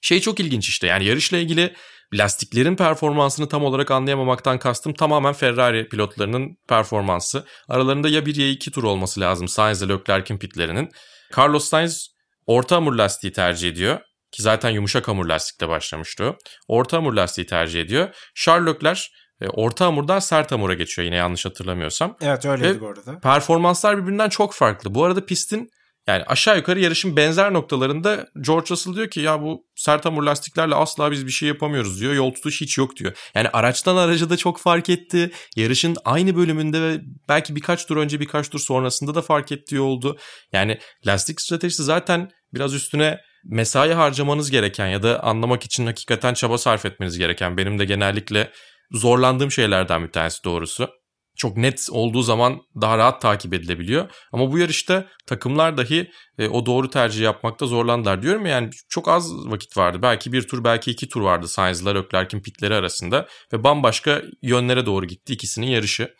[0.00, 1.74] Şey çok ilginç işte yani yarışla ilgili
[2.14, 7.44] lastiklerin performansını tam olarak anlayamamaktan kastım tamamen Ferrari pilotlarının performansı.
[7.68, 10.90] Aralarında ya bir ya iki tur olması lazım Sainz ile Leclerc'in pitlerinin.
[11.38, 12.08] Carlos Sainz
[12.46, 14.00] orta hamur lastiği tercih ediyor.
[14.32, 16.36] Ki zaten yumuşak hamur lastikte başlamıştı.
[16.68, 18.14] Orta hamur lastiği tercih ediyor.
[18.34, 19.02] Charles Leclerc
[19.48, 22.16] orta hamurdan sert hamura geçiyor yine yanlış hatırlamıyorsam.
[22.22, 23.20] Evet öyleydi Ve bu arada.
[23.20, 24.94] Performanslar birbirinden çok farklı.
[24.94, 25.70] Bu arada pistin
[26.06, 30.74] yani aşağı yukarı yarışın benzer noktalarında George Russell diyor ki ya bu sert hamur lastiklerle
[30.74, 32.14] asla biz bir şey yapamıyoruz diyor.
[32.14, 33.12] Yol tutuş hiç yok diyor.
[33.34, 35.30] Yani araçtan araca da çok fark etti.
[35.56, 40.18] Yarışın aynı bölümünde ve belki birkaç tur önce birkaç tur sonrasında da fark ettiği oldu.
[40.52, 46.58] Yani lastik stratejisi zaten biraz üstüne mesai harcamanız gereken ya da anlamak için hakikaten çaba
[46.58, 48.50] sarf etmeniz gereken benim de genellikle
[48.92, 50.88] zorlandığım şeylerden bir tanesi doğrusu
[51.36, 54.10] çok net olduğu zaman daha rahat takip edilebiliyor.
[54.32, 59.46] Ama bu yarışta takımlar dahi e, o doğru tercih yapmakta zorlandılar diyorum yani çok az
[59.46, 59.98] vakit vardı.
[60.02, 65.06] Belki bir tur belki iki tur vardı Sainz'la Leclerc'in pitleri arasında ve bambaşka yönlere doğru
[65.06, 66.14] gitti ikisinin yarışı.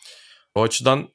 [0.55, 1.09] O açıdan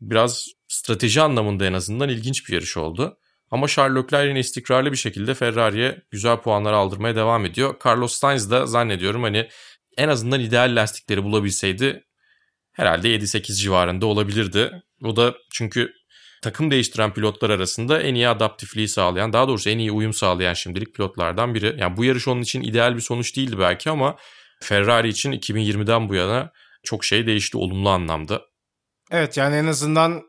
[0.00, 3.18] biraz strateji anlamında en azından ilginç bir yarış oldu.
[3.50, 7.74] Ama Charles Leclerc yine istikrarlı bir şekilde Ferrari'ye güzel puanlar aldırmaya devam ediyor.
[7.86, 9.48] Carlos Sainz da zannediyorum hani
[9.98, 12.04] en azından ideal lastikleri bulabilseydi
[12.72, 14.82] herhalde 7-8 civarında olabilirdi.
[15.04, 15.92] O da çünkü
[16.42, 20.94] takım değiştiren pilotlar arasında en iyi adaptifliği sağlayan, daha doğrusu en iyi uyum sağlayan şimdilik
[20.94, 21.76] pilotlardan biri.
[21.78, 24.16] Yani bu yarış onun için ideal bir sonuç değildi belki ama
[24.62, 28.42] Ferrari için 2020'den bu yana çok şey değişti olumlu anlamda.
[29.10, 30.22] Evet yani en azından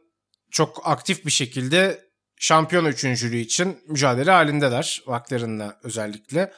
[0.52, 5.02] çok aktif bir şekilde şampiyon üçüncülüğü için mücadele halindeler.
[5.08, 6.54] McLaren'la özellikle.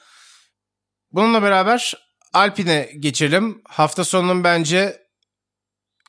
[1.12, 1.94] Bununla beraber
[2.34, 3.62] Alpine geçelim.
[3.68, 5.02] Hafta sonunun bence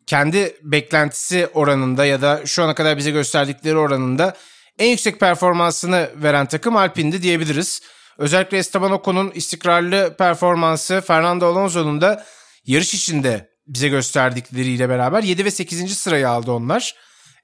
[0.07, 4.37] kendi beklentisi oranında ya da şu ana kadar bize gösterdikleri oranında
[4.79, 7.83] en yüksek performansını veren takım Alpine'di diyebiliriz.
[8.19, 12.25] Özellikle Esteban Ocon'un istikrarlı performansı Fernando Alonso'nun da
[12.65, 15.99] yarış içinde bize gösterdikleriyle beraber 7 ve 8.
[15.99, 16.95] sırayı aldı onlar.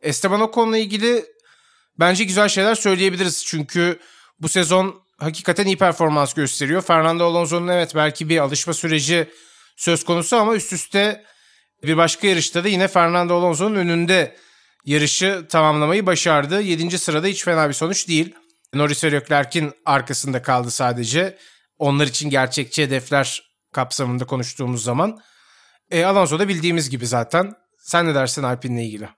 [0.00, 1.24] Esteban Ocon'la ilgili
[1.98, 3.44] bence güzel şeyler söyleyebiliriz.
[3.46, 3.98] Çünkü
[4.40, 6.82] bu sezon hakikaten iyi performans gösteriyor.
[6.82, 9.30] Fernando Alonso'nun evet belki bir alışma süreci
[9.76, 11.24] söz konusu ama üst üste
[11.82, 14.36] Bir başka yarışta da yine Fernando Alonso'nun önünde
[14.84, 16.60] yarışı tamamlamayı başardı.
[16.60, 16.98] 7.
[16.98, 18.34] sırada hiç fena bir sonuç değil.
[18.74, 21.38] Norris ve Leclerc'in arkasında kaldı sadece.
[21.78, 25.20] Onlar için gerçekçi hedefler kapsamında konuştuğumuz zaman.
[25.90, 27.54] E, Alonso da bildiğimiz gibi zaten.
[27.78, 29.08] Sen ne dersin Alpine'le ilgili?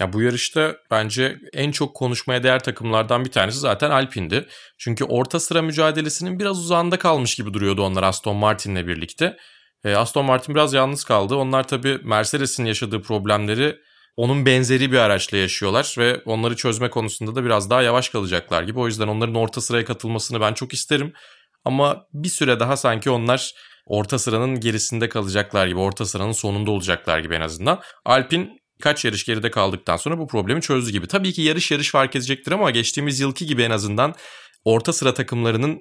[0.00, 4.46] Ya bu yarışta bence en çok konuşmaya değer takımlardan bir tanesi zaten Alpine'di.
[4.78, 9.36] Çünkü orta sıra mücadelesinin biraz uzağında kalmış gibi duruyordu onlar Aston Martin'le birlikte.
[9.84, 11.34] E, Aston Martin biraz yalnız kaldı.
[11.34, 13.76] Onlar tabii Mercedes'in yaşadığı problemleri
[14.16, 18.78] onun benzeri bir araçla yaşıyorlar ve onları çözme konusunda da biraz daha yavaş kalacaklar gibi.
[18.78, 21.12] O yüzden onların orta sıraya katılmasını ben çok isterim.
[21.64, 23.52] Ama bir süre daha sanki onlar
[23.86, 27.80] orta sıranın gerisinde kalacaklar gibi, orta sıranın sonunda olacaklar gibi en azından.
[28.04, 31.06] Alpine kaç yarış geride kaldıktan sonra bu problemi çözdü gibi.
[31.06, 34.14] Tabii ki yarış yarış fark edecektir ama geçtiğimiz yılki gibi en azından
[34.64, 35.80] orta sıra takımlarının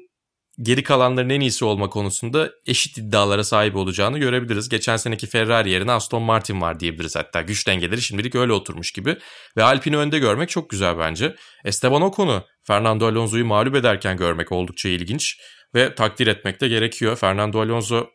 [0.62, 4.70] geri kalanların en iyisi olma konusunda eşit iddialara sahip olacağını görebiliriz.
[4.70, 7.42] Geçen seneki Ferrari yerine Aston Martin var diyebiliriz hatta.
[7.42, 9.18] Güç dengeleri şimdilik öyle oturmuş gibi.
[9.58, 11.36] Ve Alpine'i önde görmek çok güzel bence.
[11.66, 15.38] Esteban Ocon'u Fernando Alonso'yu mağlup ederken görmek oldukça ilginç
[15.76, 17.16] ve takdir etmek de gerekiyor.
[17.16, 18.08] Fernando Alonso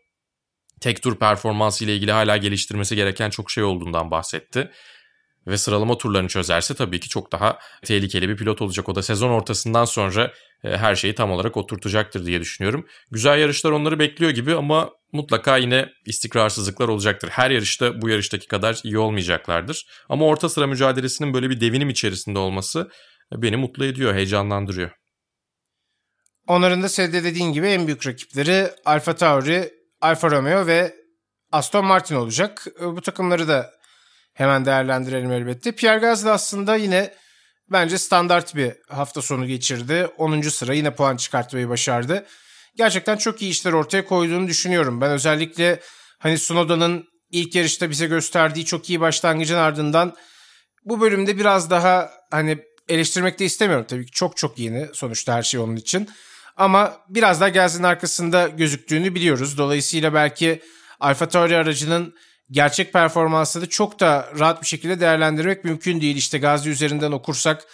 [0.80, 4.70] tek tur performansı ile ilgili hala geliştirmesi gereken çok şey olduğundan bahsetti.
[5.46, 8.88] Ve sıralama turlarını çözerse tabii ki çok daha tehlikeli bir pilot olacak.
[8.88, 10.32] O da sezon ortasından sonra
[10.64, 12.86] e, her şeyi tam olarak oturtacaktır diye düşünüyorum.
[13.10, 17.28] Güzel yarışlar onları bekliyor gibi ama mutlaka yine istikrarsızlıklar olacaktır.
[17.28, 19.86] Her yarışta bu yarıştaki kadar iyi olmayacaklardır.
[20.08, 22.90] Ama orta sıra mücadelesinin böyle bir devinim içerisinde olması
[23.32, 24.90] beni mutlu ediyor, heyecanlandırıyor.
[26.46, 29.70] Onların da senin dediğin gibi en büyük rakipleri Alfa Tauri,
[30.04, 30.94] Alfa Romeo ve
[31.52, 32.66] Aston Martin olacak.
[32.80, 33.70] E, bu takımları da
[34.34, 35.72] hemen değerlendirelim elbette.
[35.72, 37.14] Pierre Gasly aslında yine
[37.72, 40.06] bence standart bir hafta sonu geçirdi.
[40.18, 40.40] 10.
[40.40, 42.26] sıra yine puan çıkartmayı başardı.
[42.76, 45.00] Gerçekten çok iyi işler ortaya koyduğunu düşünüyorum.
[45.00, 45.80] Ben özellikle
[46.18, 50.16] hani Sunoda'nın ilk yarışta bize gösterdiği çok iyi başlangıcın ardından
[50.84, 54.12] bu bölümde biraz daha hani eleştirmek de istemiyorum tabii ki.
[54.12, 56.08] Çok çok yeni sonuçta her şey onun için.
[56.56, 59.58] Ama biraz daha Gasly'nin arkasında gözüktüğünü biliyoruz.
[59.58, 60.62] Dolayısıyla belki
[61.00, 62.14] Alfa Tauri aracının
[62.50, 66.16] gerçek performansını çok da rahat bir şekilde değerlendirmek mümkün değil.
[66.16, 67.66] İşte Gazi üzerinden okursak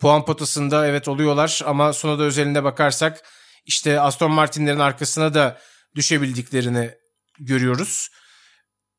[0.00, 3.22] puan potasında evet oluyorlar ama Sonoda özelinde bakarsak
[3.64, 5.58] işte Aston Martin'lerin arkasına da
[5.94, 6.90] düşebildiklerini
[7.38, 8.08] görüyoruz.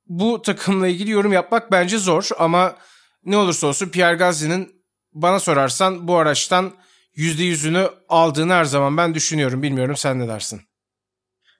[0.05, 2.75] Bu takımla ilgili yorum yapmak bence zor ama
[3.23, 6.73] ne olursa olsun Pierre Gasly'nin bana sorarsan bu araçtan
[7.17, 9.63] %100'ünü aldığını her zaman ben düşünüyorum.
[9.63, 10.61] Bilmiyorum sen ne dersin?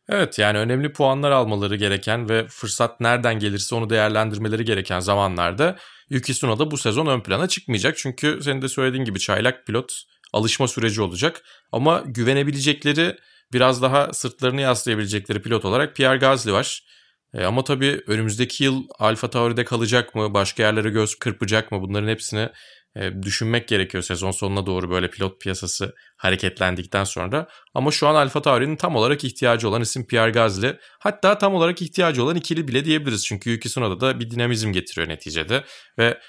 [0.10, 5.78] Evet yani önemli puanlar almaları gereken ve fırsat nereden gelirse onu değerlendirmeleri gereken zamanlarda
[6.10, 7.98] Yuki Tsunoda bu sezon ön plana çıkmayacak.
[7.98, 9.94] Çünkü senin de söylediğin gibi çaylak pilot
[10.34, 11.44] alışma süreci olacak.
[11.72, 13.18] Ama güvenebilecekleri
[13.54, 16.84] biraz daha sırtlarını yaslayabilecekleri pilot olarak Pierre Gasly var.
[17.34, 22.08] E, ama tabii önümüzdeki yıl Alfa Tauri'de kalacak mı, başka yerlere göz kırpacak mı bunların
[22.08, 22.50] hepsini
[23.22, 27.48] düşünmek gerekiyor sezon sonuna doğru böyle pilot piyasası hareketlendikten sonra.
[27.74, 30.78] Ama şu an Alfa Tauri'nin tam olarak ihtiyacı olan isim Pierre Gasly.
[31.00, 33.26] Hatta tam olarak ihtiyacı olan ikili bile diyebiliriz.
[33.26, 35.64] Çünkü Yuki Tsunoda da bir dinamizm getiriyor neticede.
[36.00, 36.20] Ve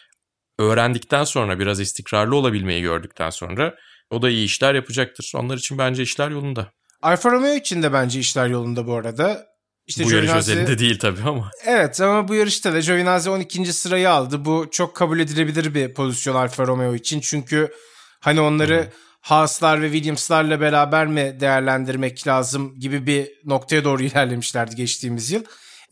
[0.58, 3.74] öğrendikten sonra biraz istikrarlı olabilmeyi gördükten sonra
[4.10, 5.32] o da iyi işler yapacaktır.
[5.36, 6.72] Onlar için bence işler yolunda.
[7.02, 9.46] Alfa Romeo için de bence işler yolunda bu arada.
[9.86, 11.50] İşte bu Giovinazzi, yarış özelinde değil tabii ama.
[11.66, 13.72] Evet ama bu yarışta da Giovinazzi 12.
[13.72, 14.44] sırayı aldı.
[14.44, 17.20] Bu çok kabul edilebilir bir pozisyon Alfa Romeo için.
[17.20, 17.72] Çünkü
[18.20, 18.90] hani onları hmm.
[19.20, 25.44] Haas'lar ve Williams'larla beraber mi değerlendirmek lazım gibi bir noktaya doğru ilerlemişlerdi geçtiğimiz yıl.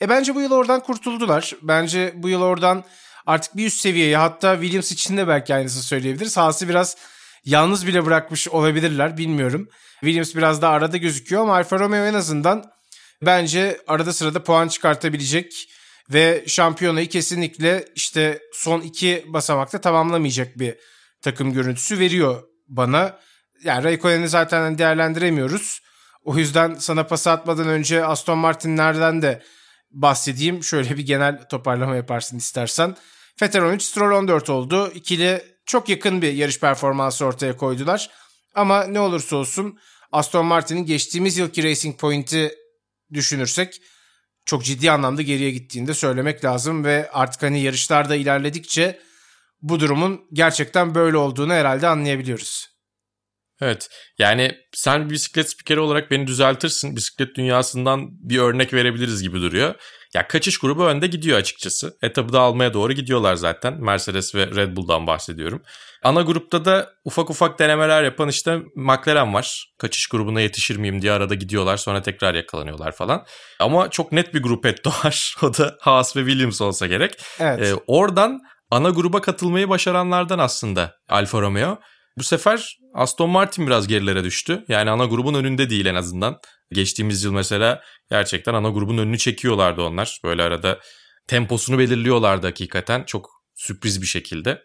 [0.02, 1.52] E bence bu yıl oradan kurtuldular.
[1.62, 2.84] Bence bu yıl oradan
[3.26, 6.36] artık bir üst seviyeye hatta Williams için de belki aynısını söyleyebiliriz.
[6.36, 6.96] Haas'ı biraz
[7.44, 9.68] yalnız bile bırakmış olabilirler bilmiyorum.
[10.00, 12.73] Williams biraz daha arada gözüküyor ama Alfa Romeo en azından
[13.22, 15.68] bence arada sırada puan çıkartabilecek
[16.12, 20.76] ve şampiyonayı kesinlikle işte son iki basamakta tamamlamayacak bir
[21.22, 23.18] takım görüntüsü veriyor bana.
[23.64, 25.80] Yani Raikkonen'i zaten değerlendiremiyoruz.
[26.24, 29.42] O yüzden sana pas atmadan önce Aston Martin'lerden de
[29.90, 30.64] bahsedeyim.
[30.64, 32.96] Şöyle bir genel toparlama yaparsın istersen.
[33.42, 34.92] Vettel 13, Stroll 14 oldu.
[34.94, 38.10] İkili çok yakın bir yarış performansı ortaya koydular.
[38.54, 39.78] Ama ne olursa olsun
[40.12, 42.54] Aston Martin'in geçtiğimiz yılki Racing Point'i
[43.14, 43.80] düşünürsek
[44.44, 49.00] çok ciddi anlamda geriye gittiğini de söylemek lazım ve artık hani yarışlarda ilerledikçe
[49.62, 52.74] bu durumun gerçekten böyle olduğunu herhalde anlayabiliyoruz.
[53.60, 53.88] Evet
[54.18, 56.96] yani sen bisiklet spikeri olarak beni düzeltirsin.
[56.96, 59.74] Bisiklet dünyasından bir örnek verebiliriz gibi duruyor.
[60.14, 61.96] Ya kaçış grubu önde gidiyor açıkçası.
[62.02, 63.80] Etabı da almaya doğru gidiyorlar zaten.
[63.80, 65.62] Mercedes ve Red Bull'dan bahsediyorum.
[66.04, 69.74] Ana grupta da ufak ufak denemeler yapan işte McLaren var.
[69.78, 73.26] Kaçış grubuna yetişir miyim diye arada gidiyorlar sonra tekrar yakalanıyorlar falan.
[73.60, 75.36] Ama çok net bir grupetto var.
[75.42, 77.12] O da Haas ve Williams olsa gerek.
[77.40, 77.60] Evet.
[77.60, 78.40] Ee, oradan
[78.70, 81.78] ana gruba katılmayı başaranlardan aslında Alfa Romeo.
[82.18, 84.64] Bu sefer Aston Martin biraz gerilere düştü.
[84.68, 86.38] Yani ana grubun önünde değil en azından.
[86.72, 90.20] Geçtiğimiz yıl mesela gerçekten ana grubun önünü çekiyorlardı onlar.
[90.24, 90.80] Böyle arada
[91.26, 94.62] temposunu belirliyorlardı hakikaten çok sürpriz bir şekilde.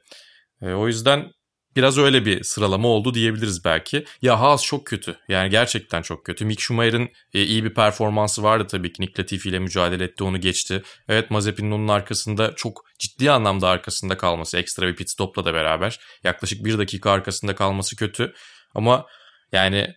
[0.62, 1.32] E, o yüzden
[1.76, 4.05] biraz öyle bir sıralama oldu diyebiliriz belki.
[4.22, 5.18] Ya Haas çok kötü.
[5.28, 6.45] Yani gerçekten çok kötü.
[6.45, 9.01] Mick Schumacher'ın e, iyi bir performansı vardı tabii ki.
[9.01, 10.84] Nick Latifi ile mücadele etti onu geçti.
[11.07, 14.57] Evet Mazepin'in onun arkasında çok ciddi anlamda arkasında kalması.
[14.57, 15.99] Ekstra bir pit stopla da beraber.
[16.24, 18.34] Yaklaşık bir dakika arkasında kalması kötü.
[18.76, 19.05] Ama
[19.51, 19.88] yani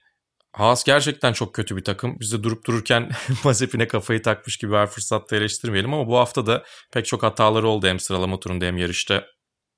[0.53, 2.17] Haas gerçekten çok kötü bir takım.
[2.21, 3.11] Biz de durup dururken
[3.45, 7.87] Mazepin'e kafayı takmış gibi her fırsatta eleştirmeyelim ama bu hafta da pek çok hataları oldu
[7.87, 9.25] hem sıralama turunda hem yarışta.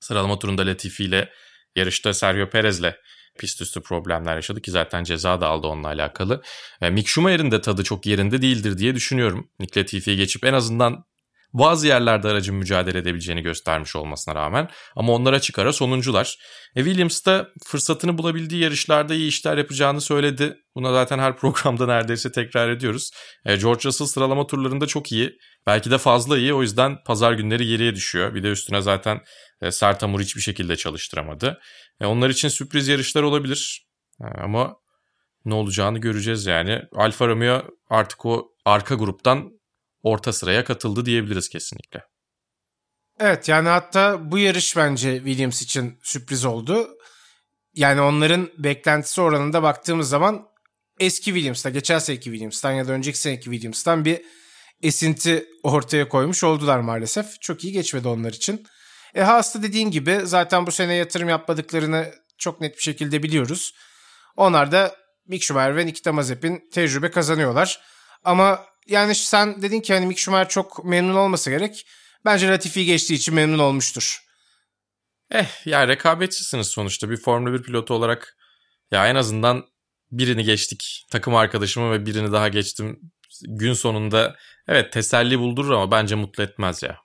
[0.04, 1.30] Sıralama turunda Latifi ile
[1.76, 2.92] yarışta Sergio Perez'le
[3.38, 6.42] pist üstü problemler yaşadı ki zaten ceza da aldı onunla alakalı.
[6.80, 9.50] E, Mick Schumacher'in de tadı çok yerinde değildir diye düşünüyorum.
[9.60, 11.04] Nick Latifi'yi geçip en azından
[11.52, 16.38] bazı yerlerde aracın mücadele edebileceğini göstermiş olmasına rağmen ama onlara çıkara sonuncular.
[16.76, 20.56] E Williams da fırsatını bulabildiği yarışlarda iyi işler yapacağını söyledi.
[20.74, 23.10] Buna zaten her programda neredeyse tekrar ediyoruz.
[23.44, 25.38] E George Russell sıralama turlarında çok iyi.
[25.66, 28.34] Belki de fazla iyi o yüzden pazar günleri geriye düşüyor.
[28.34, 29.20] Bir de üstüne zaten
[29.60, 31.60] e, Sertamur hiçbir şekilde çalıştıramadı.
[32.00, 33.86] E, onlar için sürpriz yarışlar olabilir.
[34.20, 34.76] E, ama
[35.44, 36.82] ne olacağını göreceğiz yani.
[36.92, 39.50] Alfa Romeo artık o arka gruptan
[40.02, 42.02] orta sıraya katıldı diyebiliriz kesinlikle.
[43.20, 46.88] Evet yani hatta bu yarış bence Williams için sürpriz oldu.
[47.74, 50.46] Yani onların beklentisi oranında baktığımız zaman
[51.00, 54.22] eski Williams'ta, geçen seneki Williams'tan ya da önceki seneki Williams'tan bir
[54.84, 57.40] esinti ortaya koymuş oldular maalesef.
[57.40, 58.66] Çok iyi geçmedi onlar için.
[59.14, 63.74] E Haas'ta dediğin gibi zaten bu sene yatırım yapmadıklarını çok net bir şekilde biliyoruz.
[64.36, 67.80] Onlar da Mick Schumacher ve Nikita Mazepin tecrübe kazanıyorlar.
[68.24, 71.86] Ama yani sen dedin ki hani Mick Schumacher çok memnun olmasa gerek.
[72.24, 74.24] Bence Latifi geçtiği için memnun olmuştur.
[75.30, 78.36] Eh ya rekabetçisiniz sonuçta bir Formula 1 pilotu olarak
[78.90, 79.64] ya en azından
[80.10, 83.00] birini geçtik takım arkadaşımı ve birini daha geçtim
[83.42, 84.36] gün sonunda
[84.68, 86.98] evet teselli buldurur ama bence mutlu etmez ya.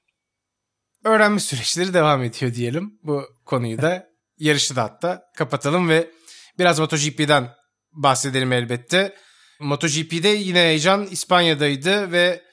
[1.06, 3.00] Öğrenme süreçleri devam ediyor diyelim.
[3.04, 6.12] Bu konuyu da yarışı da hatta kapatalım ve
[6.60, 7.56] biraz MotoGP'den
[7.92, 9.16] bahsedelim elbette.
[9.60, 12.44] MotoGP'de yine heyecan İspanya'daydı ve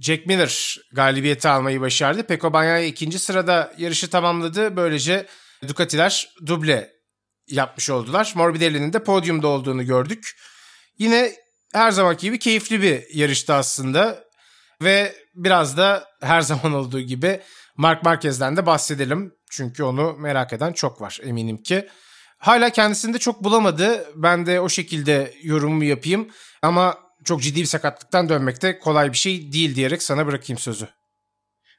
[0.00, 2.26] Jack Miller galibiyeti almayı başardı.
[2.26, 4.76] Peko Bagnaia ikinci sırada yarışı tamamladı.
[4.76, 5.26] Böylece
[5.68, 6.90] Ducati'ler duble
[7.48, 8.32] yapmış oldular.
[8.34, 10.36] Morbidelli'nin de podyumda olduğunu gördük.
[10.98, 11.32] Yine
[11.74, 14.24] her zamanki gibi keyifli bir yarıştı aslında.
[14.82, 17.40] Ve biraz da her zaman olduğu gibi
[17.76, 19.32] Mark Marquez'den de bahsedelim.
[19.50, 21.88] Çünkü onu merak eden çok var eminim ki.
[22.38, 24.06] Hala kendisini de çok bulamadı.
[24.14, 26.28] Ben de o şekilde yorumumu yapayım.
[26.62, 30.88] Ama çok ciddi bir sakatlıktan dönmek de kolay bir şey değil diyerek sana bırakayım sözü.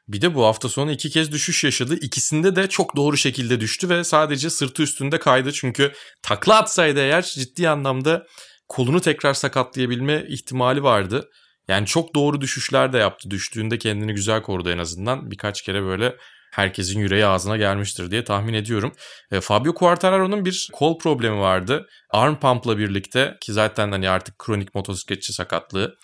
[0.07, 1.95] Bir de bu hafta sonu iki kez düşüş yaşadı.
[2.01, 5.51] İkisinde de çok doğru şekilde düştü ve sadece sırtı üstünde kaydı.
[5.53, 8.25] Çünkü takla atsaydı eğer ciddi anlamda
[8.69, 11.29] kolunu tekrar sakatlayabilme ihtimali vardı.
[11.67, 13.31] Yani çok doğru düşüşler de yaptı.
[13.31, 15.31] Düştüğünde kendini güzel korudu en azından.
[15.31, 16.15] Birkaç kere böyle
[16.51, 18.93] herkesin yüreği ağzına gelmiştir diye tahmin ediyorum.
[19.31, 21.87] E, Fabio Quartararo'nun bir kol problemi vardı.
[22.09, 25.95] Arm pump'la birlikte ki zaten hani artık kronik motosikletçi sakatlığı.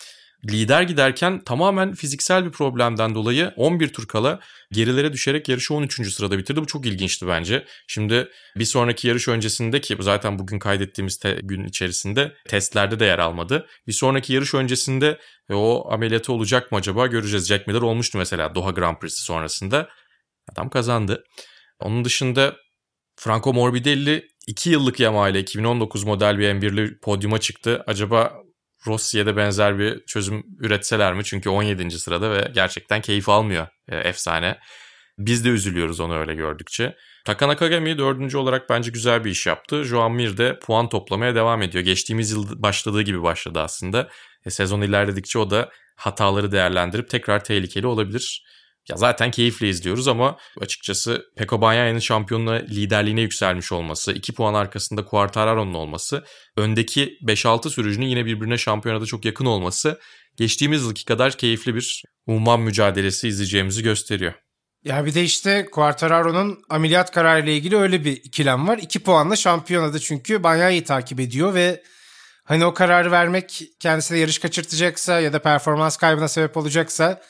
[0.51, 4.39] Lider giderken tamamen fiziksel bir problemden dolayı 11 tur kala
[4.71, 6.13] gerilere düşerek yarışı 13.
[6.13, 6.61] sırada bitirdi.
[6.61, 7.65] Bu çok ilginçti bence.
[7.87, 13.19] Şimdi bir sonraki yarış öncesinde ki zaten bugün kaydettiğimiz te- gün içerisinde testlerde de yer
[13.19, 13.67] almadı.
[13.87, 15.19] Bir sonraki yarış öncesinde
[15.49, 17.47] e, o ameliyatı olacak mı acaba göreceğiz.
[17.47, 19.89] Jack Miller olmuştu mesela Doha Grand Prix'si sonrasında.
[20.51, 21.23] Adam kazandı.
[21.79, 22.55] Onun dışında
[23.15, 27.83] Franco Morbidelli 2 yıllık Yamaha ile 2019 model bir M1'li podyuma çıktı.
[27.87, 28.44] Acaba
[28.87, 31.23] Rossi'ye benzer bir çözüm üretseler mi?
[31.23, 31.99] Çünkü 17.
[31.99, 34.57] sırada ve gerçekten keyif almıyor e, efsane.
[35.17, 36.95] Biz de üzülüyoruz onu öyle gördükçe.
[37.25, 39.83] Taka Nakagami dördüncü olarak bence güzel bir iş yaptı.
[39.83, 41.83] Joan Mir de puan toplamaya devam ediyor.
[41.83, 44.09] Geçtiğimiz yıl başladığı gibi başladı aslında.
[44.45, 48.45] E, sezon ilerledikçe o da hataları değerlendirip tekrar tehlikeli olabilir.
[48.89, 55.05] Ya zaten keyifle izliyoruz ama açıkçası Peko Banyaya'nın şampiyonluğa liderliğine yükselmiş olması, 2 puan arkasında
[55.05, 56.23] Quartararo'nun olması,
[56.57, 59.99] öndeki 5-6 sürücünün yine birbirine şampiyonada çok yakın olması
[60.37, 64.33] geçtiğimiz yılki kadar keyifli bir umman mücadelesi izleyeceğimizi gösteriyor.
[64.83, 68.77] Ya bir de işte Quartararo'nun ameliyat kararıyla ilgili öyle bir ikilem var.
[68.77, 71.83] 2 puanla şampiyonada çünkü Banyaya'yı takip ediyor ve
[72.43, 77.21] hani o kararı vermek kendisine yarış kaçırtacaksa ya da performans kaybına sebep olacaksa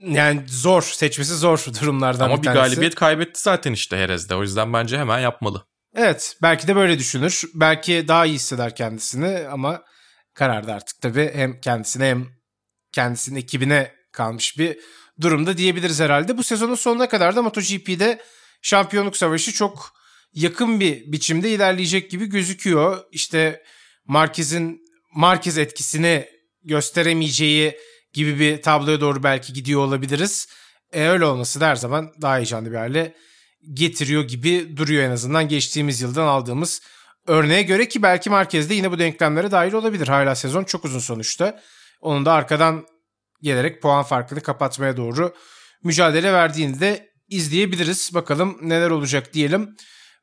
[0.00, 2.62] yani zor seçmesi zor durumlardan Ama bir bir tanesi.
[2.62, 4.34] galibiyet kaybetti zaten işte Herez'de.
[4.34, 5.66] O yüzden bence hemen yapmalı.
[5.94, 7.42] Evet belki de böyle düşünür.
[7.54, 9.82] Belki daha iyi hisseder kendisini ama
[10.34, 12.26] kararda artık tabii hem kendisine hem
[12.92, 14.78] kendisinin ekibine kalmış bir
[15.20, 16.38] durumda diyebiliriz herhalde.
[16.38, 18.20] Bu sezonun sonuna kadar da MotoGP'de
[18.62, 19.92] şampiyonluk savaşı çok
[20.32, 22.98] yakın bir biçimde ilerleyecek gibi gözüküyor.
[23.12, 23.62] İşte
[24.06, 24.80] Marquez'in
[25.14, 26.26] Marquez etkisini
[26.64, 27.78] gösteremeyeceği
[28.12, 30.48] gibi bir tabloya doğru belki gidiyor olabiliriz.
[30.92, 33.14] E, öyle olması da her zaman daha heyecanlı bir hale
[33.72, 36.82] getiriyor gibi duruyor en azından geçtiğimiz yıldan aldığımız
[37.26, 40.08] örneğe göre ki belki Marquez de yine bu denklemlere dahil olabilir.
[40.08, 41.60] Hala sezon çok uzun sonuçta.
[42.00, 42.86] Onun da arkadan
[43.42, 45.34] gelerek puan farkını kapatmaya doğru
[45.84, 48.10] mücadele verdiğini de izleyebiliriz.
[48.14, 49.76] Bakalım neler olacak diyelim.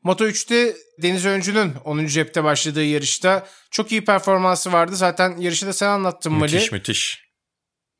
[0.04, 2.06] Moto 3'te Deniz Öncü'nün 10.
[2.06, 4.96] cepte başladığı yarışta çok iyi performansı vardı.
[4.96, 6.54] Zaten yarışı da sen anlattın Mali.
[6.54, 7.27] Müthiş müthiş.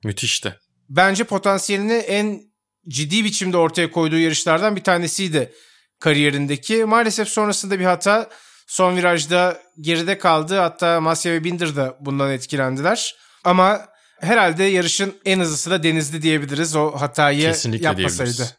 [0.04, 0.56] Müthişti.
[0.90, 2.42] Bence potansiyelini en
[2.88, 5.54] ciddi biçimde ortaya koyduğu yarışlardan bir tanesiydi
[6.00, 6.86] kariyerindeki.
[6.86, 8.30] Maalesef sonrasında bir hata
[8.68, 10.58] son virajda geride kaldı.
[10.58, 13.16] Hatta Masya ve Binder da bundan etkilendiler.
[13.44, 13.86] Ama
[14.20, 16.76] herhalde yarışın en hızlısı da Denizli diyebiliriz.
[16.76, 18.18] O hatayı Kesinlikle yapmasaydı.
[18.34, 18.56] diyebiliriz.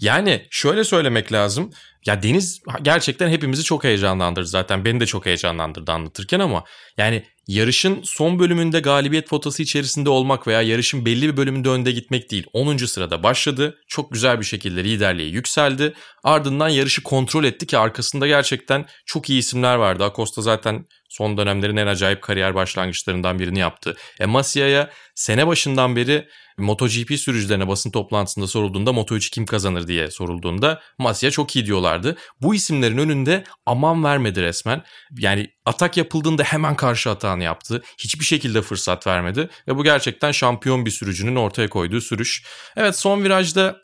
[0.00, 1.70] Yani şöyle söylemek lazım.
[2.06, 4.84] Ya Deniz gerçekten hepimizi çok heyecanlandırdı zaten.
[4.84, 6.64] Beni de çok heyecanlandırdı anlatırken ama
[6.96, 12.30] yani yarışın son bölümünde galibiyet potası içerisinde olmak veya yarışın belli bir bölümünde önde gitmek
[12.30, 12.46] değil.
[12.52, 12.76] 10.
[12.76, 13.78] sırada başladı.
[13.88, 15.94] Çok güzel bir şekilde liderliğe yükseldi.
[16.24, 20.04] Ardından yarışı kontrol etti ki arkasında gerçekten çok iyi isimler vardı.
[20.04, 23.96] Acosta zaten son dönemlerin en acayip kariyer başlangıçlarından birini yaptı.
[24.20, 26.28] E Masia'ya sene başından beri
[26.58, 32.16] MotoGP sürücülerine basın toplantısında sorulduğunda Moto3 kim kazanır diye sorulduğunda Masia çok iyi diyorlardı.
[32.42, 34.84] Bu isimlerin önünde aman vermedi resmen.
[35.18, 37.82] Yani atak yapıldığında hemen karşı atağını yaptı.
[37.98, 42.46] Hiçbir şekilde fırsat vermedi ve bu gerçekten şampiyon bir sürücünün ortaya koyduğu sürüş.
[42.76, 43.76] Evet son virajda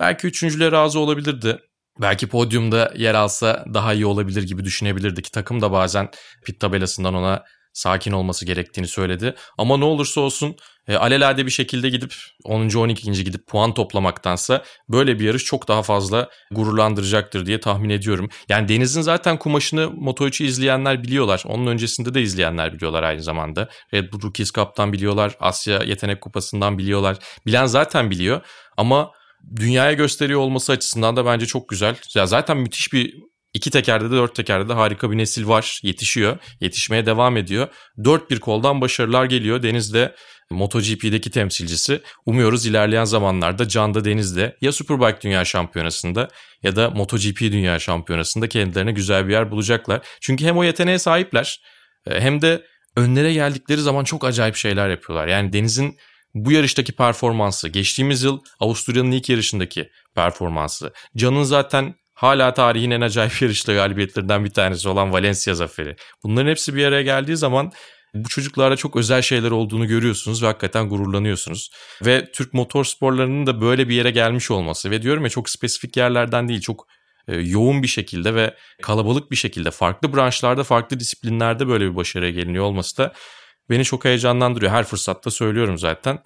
[0.00, 1.58] belki üçüncülüğe razı olabilirdi.
[2.00, 5.32] Belki podyumda yer alsa daha iyi olabilir gibi düşünebilirdik.
[5.32, 6.10] Takım da bazen
[6.44, 9.34] pit tabelasından ona sakin olması gerektiğini söyledi.
[9.58, 10.56] Ama ne olursa olsun
[10.88, 12.14] e, alelade bir şekilde gidip
[12.44, 12.68] 10.
[12.68, 13.24] 12.
[13.24, 18.28] gidip puan toplamaktansa böyle bir yarış çok daha fazla gururlandıracaktır diye tahmin ediyorum.
[18.48, 21.42] Yani Deniz'in zaten kumaşını Moto3'ü izleyenler biliyorlar.
[21.46, 23.68] Onun öncesinde de izleyenler biliyorlar aynı zamanda.
[23.94, 25.36] Red Bull Rookies Cup'tan biliyorlar.
[25.40, 27.16] Asya Yetenek Kupası'ndan biliyorlar.
[27.46, 28.40] Bilen zaten biliyor
[28.76, 29.12] ama
[29.56, 31.96] dünyaya gösteriyor olması açısından da bence çok güzel.
[32.14, 33.14] Ya zaten müthiş bir
[33.54, 35.80] İki tekerde de dört tekerde de harika bir nesil var.
[35.82, 36.38] Yetişiyor.
[36.60, 37.68] Yetişmeye devam ediyor.
[38.04, 39.62] Dört bir koldan başarılar geliyor.
[39.62, 40.14] Deniz de
[40.50, 42.00] MotoGP'deki temsilcisi.
[42.26, 46.28] Umuyoruz ilerleyen zamanlarda Can'da Deniz'de ya Superbike Dünya Şampiyonası'nda
[46.62, 50.06] ya da MotoGP Dünya Şampiyonası'nda kendilerine güzel bir yer bulacaklar.
[50.20, 51.60] Çünkü hem o yeteneğe sahipler
[52.06, 52.64] e, hem de
[52.96, 55.26] önlere geldikleri zaman çok acayip şeyler yapıyorlar.
[55.26, 55.96] Yani Deniz'in
[56.34, 63.42] bu yarıştaki performansı, geçtiğimiz yıl Avusturya'nın ilk yarışındaki performansı, Can'ın zaten hala tarihin en acayip
[63.42, 65.96] yarışlı galibiyetlerinden bir tanesi olan Valencia zaferi.
[66.22, 67.72] Bunların hepsi bir araya geldiği zaman
[68.14, 71.70] bu çocuklarda çok özel şeyler olduğunu görüyorsunuz ve hakikaten gururlanıyorsunuz.
[72.04, 76.48] Ve Türk motorsporlarının da böyle bir yere gelmiş olması ve diyorum ya çok spesifik yerlerden
[76.48, 76.86] değil çok
[77.28, 82.30] e, yoğun bir şekilde ve kalabalık bir şekilde farklı branşlarda farklı disiplinlerde böyle bir başarıya
[82.30, 83.12] geliniyor olması da
[83.70, 84.72] beni çok heyecanlandırıyor.
[84.72, 86.18] Her fırsatta söylüyorum zaten.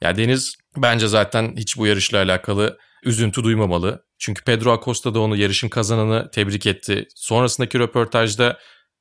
[0.00, 4.04] Ya Deniz bence zaten hiç bu yarışla alakalı üzüntü duymamalı.
[4.22, 7.08] Çünkü Pedro Acosta da onu yarışın kazananı tebrik etti.
[7.14, 8.58] Sonrasındaki röportajda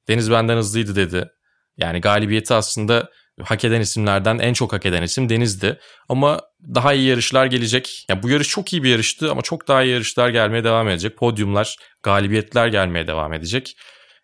[0.07, 1.30] Deniz benden hızlıydı dedi.
[1.78, 3.09] Yani galibiyeti aslında
[3.41, 5.80] hak eden isimlerden en çok hak eden isim Deniz'di.
[6.09, 6.41] Ama
[6.76, 8.05] daha iyi yarışlar gelecek.
[8.09, 11.17] Yani bu yarış çok iyi bir yarıştı ama çok daha iyi yarışlar gelmeye devam edecek.
[11.17, 13.78] Podyumlar, galibiyetler gelmeye devam edecek.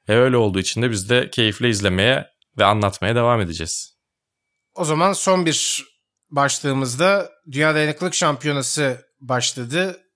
[0.10, 2.28] Ve öyle olduğu için de biz de keyifle izlemeye
[2.58, 3.98] ve anlatmaya devam edeceğiz.
[4.76, 5.84] O zaman son bir
[6.30, 10.07] başlığımızda Dünya Dayanıklılık Şampiyonası başladı.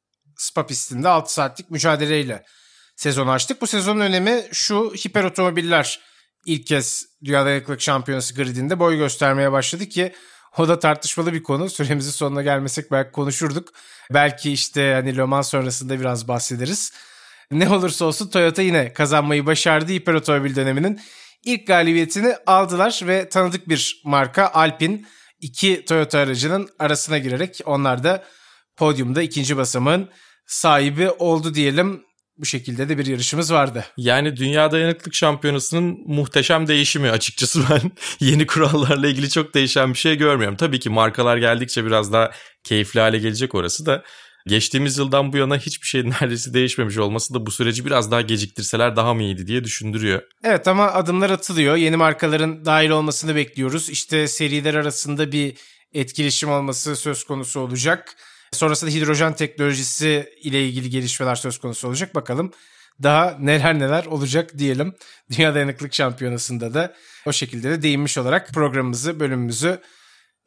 [0.42, 2.44] Spa pistinde 6 saatlik mücadeleyle
[2.96, 3.62] sezon açtık.
[3.62, 6.00] Bu sezonun önemi şu hiper otomobiller
[6.46, 10.14] ilk kez Dünya Dayanıklılık Şampiyonası gridinde boy göstermeye başladı ki
[10.58, 11.70] o da tartışmalı bir konu.
[11.70, 13.74] Süremizin sonuna gelmesek belki konuşurduk.
[14.14, 16.94] Belki işte hani Le Mans sonrasında biraz bahsederiz.
[17.52, 21.02] Ne olursa olsun Toyota yine kazanmayı başardı hiper otomobil döneminin.
[21.44, 25.02] ilk galibiyetini aldılar ve tanıdık bir marka Alpine
[25.40, 28.24] iki Toyota aracının arasına girerek onlar da
[28.76, 30.10] podyumda ikinci basamağın
[30.52, 32.04] sahibi oldu diyelim.
[32.38, 33.86] Bu şekilde de bir yarışımız vardı.
[33.98, 40.16] Yani Dünya Dayanıklık Şampiyonası'nın muhteşem değişimi açıkçası ben yeni kurallarla ilgili çok değişen bir şey
[40.16, 40.58] görmüyorum.
[40.58, 42.32] Tabii ki markalar geldikçe biraz daha
[42.64, 44.04] keyifli hale gelecek orası da.
[44.48, 48.96] Geçtiğimiz yıldan bu yana hiçbir şey neredeyse değişmemiş olması da bu süreci biraz daha geciktirseler
[48.96, 50.22] daha mı iyiydi diye düşündürüyor.
[50.44, 51.76] Evet ama adımlar atılıyor.
[51.76, 53.90] Yeni markaların dahil olmasını bekliyoruz.
[53.90, 55.58] İşte seriler arasında bir
[55.94, 58.16] etkileşim olması söz konusu olacak.
[58.54, 62.16] Sonrasında hidrojen teknolojisi ile ilgili gelişmeler söz konusu olacak.
[62.16, 62.52] Bakalım
[63.04, 64.96] daha neler neler olacak diyelim.
[65.32, 66.94] Dünya Dayanıklık Şampiyonası'nda da
[67.26, 69.82] o şekilde de değinmiş olarak programımızı, bölümümüzü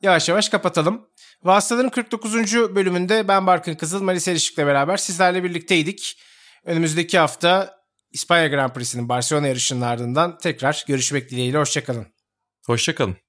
[0.03, 1.07] yavaş yavaş kapatalım.
[1.43, 2.35] Vasıtaların 49.
[2.55, 6.21] bölümünde ben Barkın Kızıl, Malis Erişik'le beraber sizlerle birlikteydik.
[6.65, 7.79] Önümüzdeki hafta
[8.13, 11.59] İspanya Grand Prix'sinin Barcelona yarışının ardından tekrar görüşmek dileğiyle.
[11.59, 12.07] Hoşçakalın.
[12.67, 13.24] Hoşçakalın.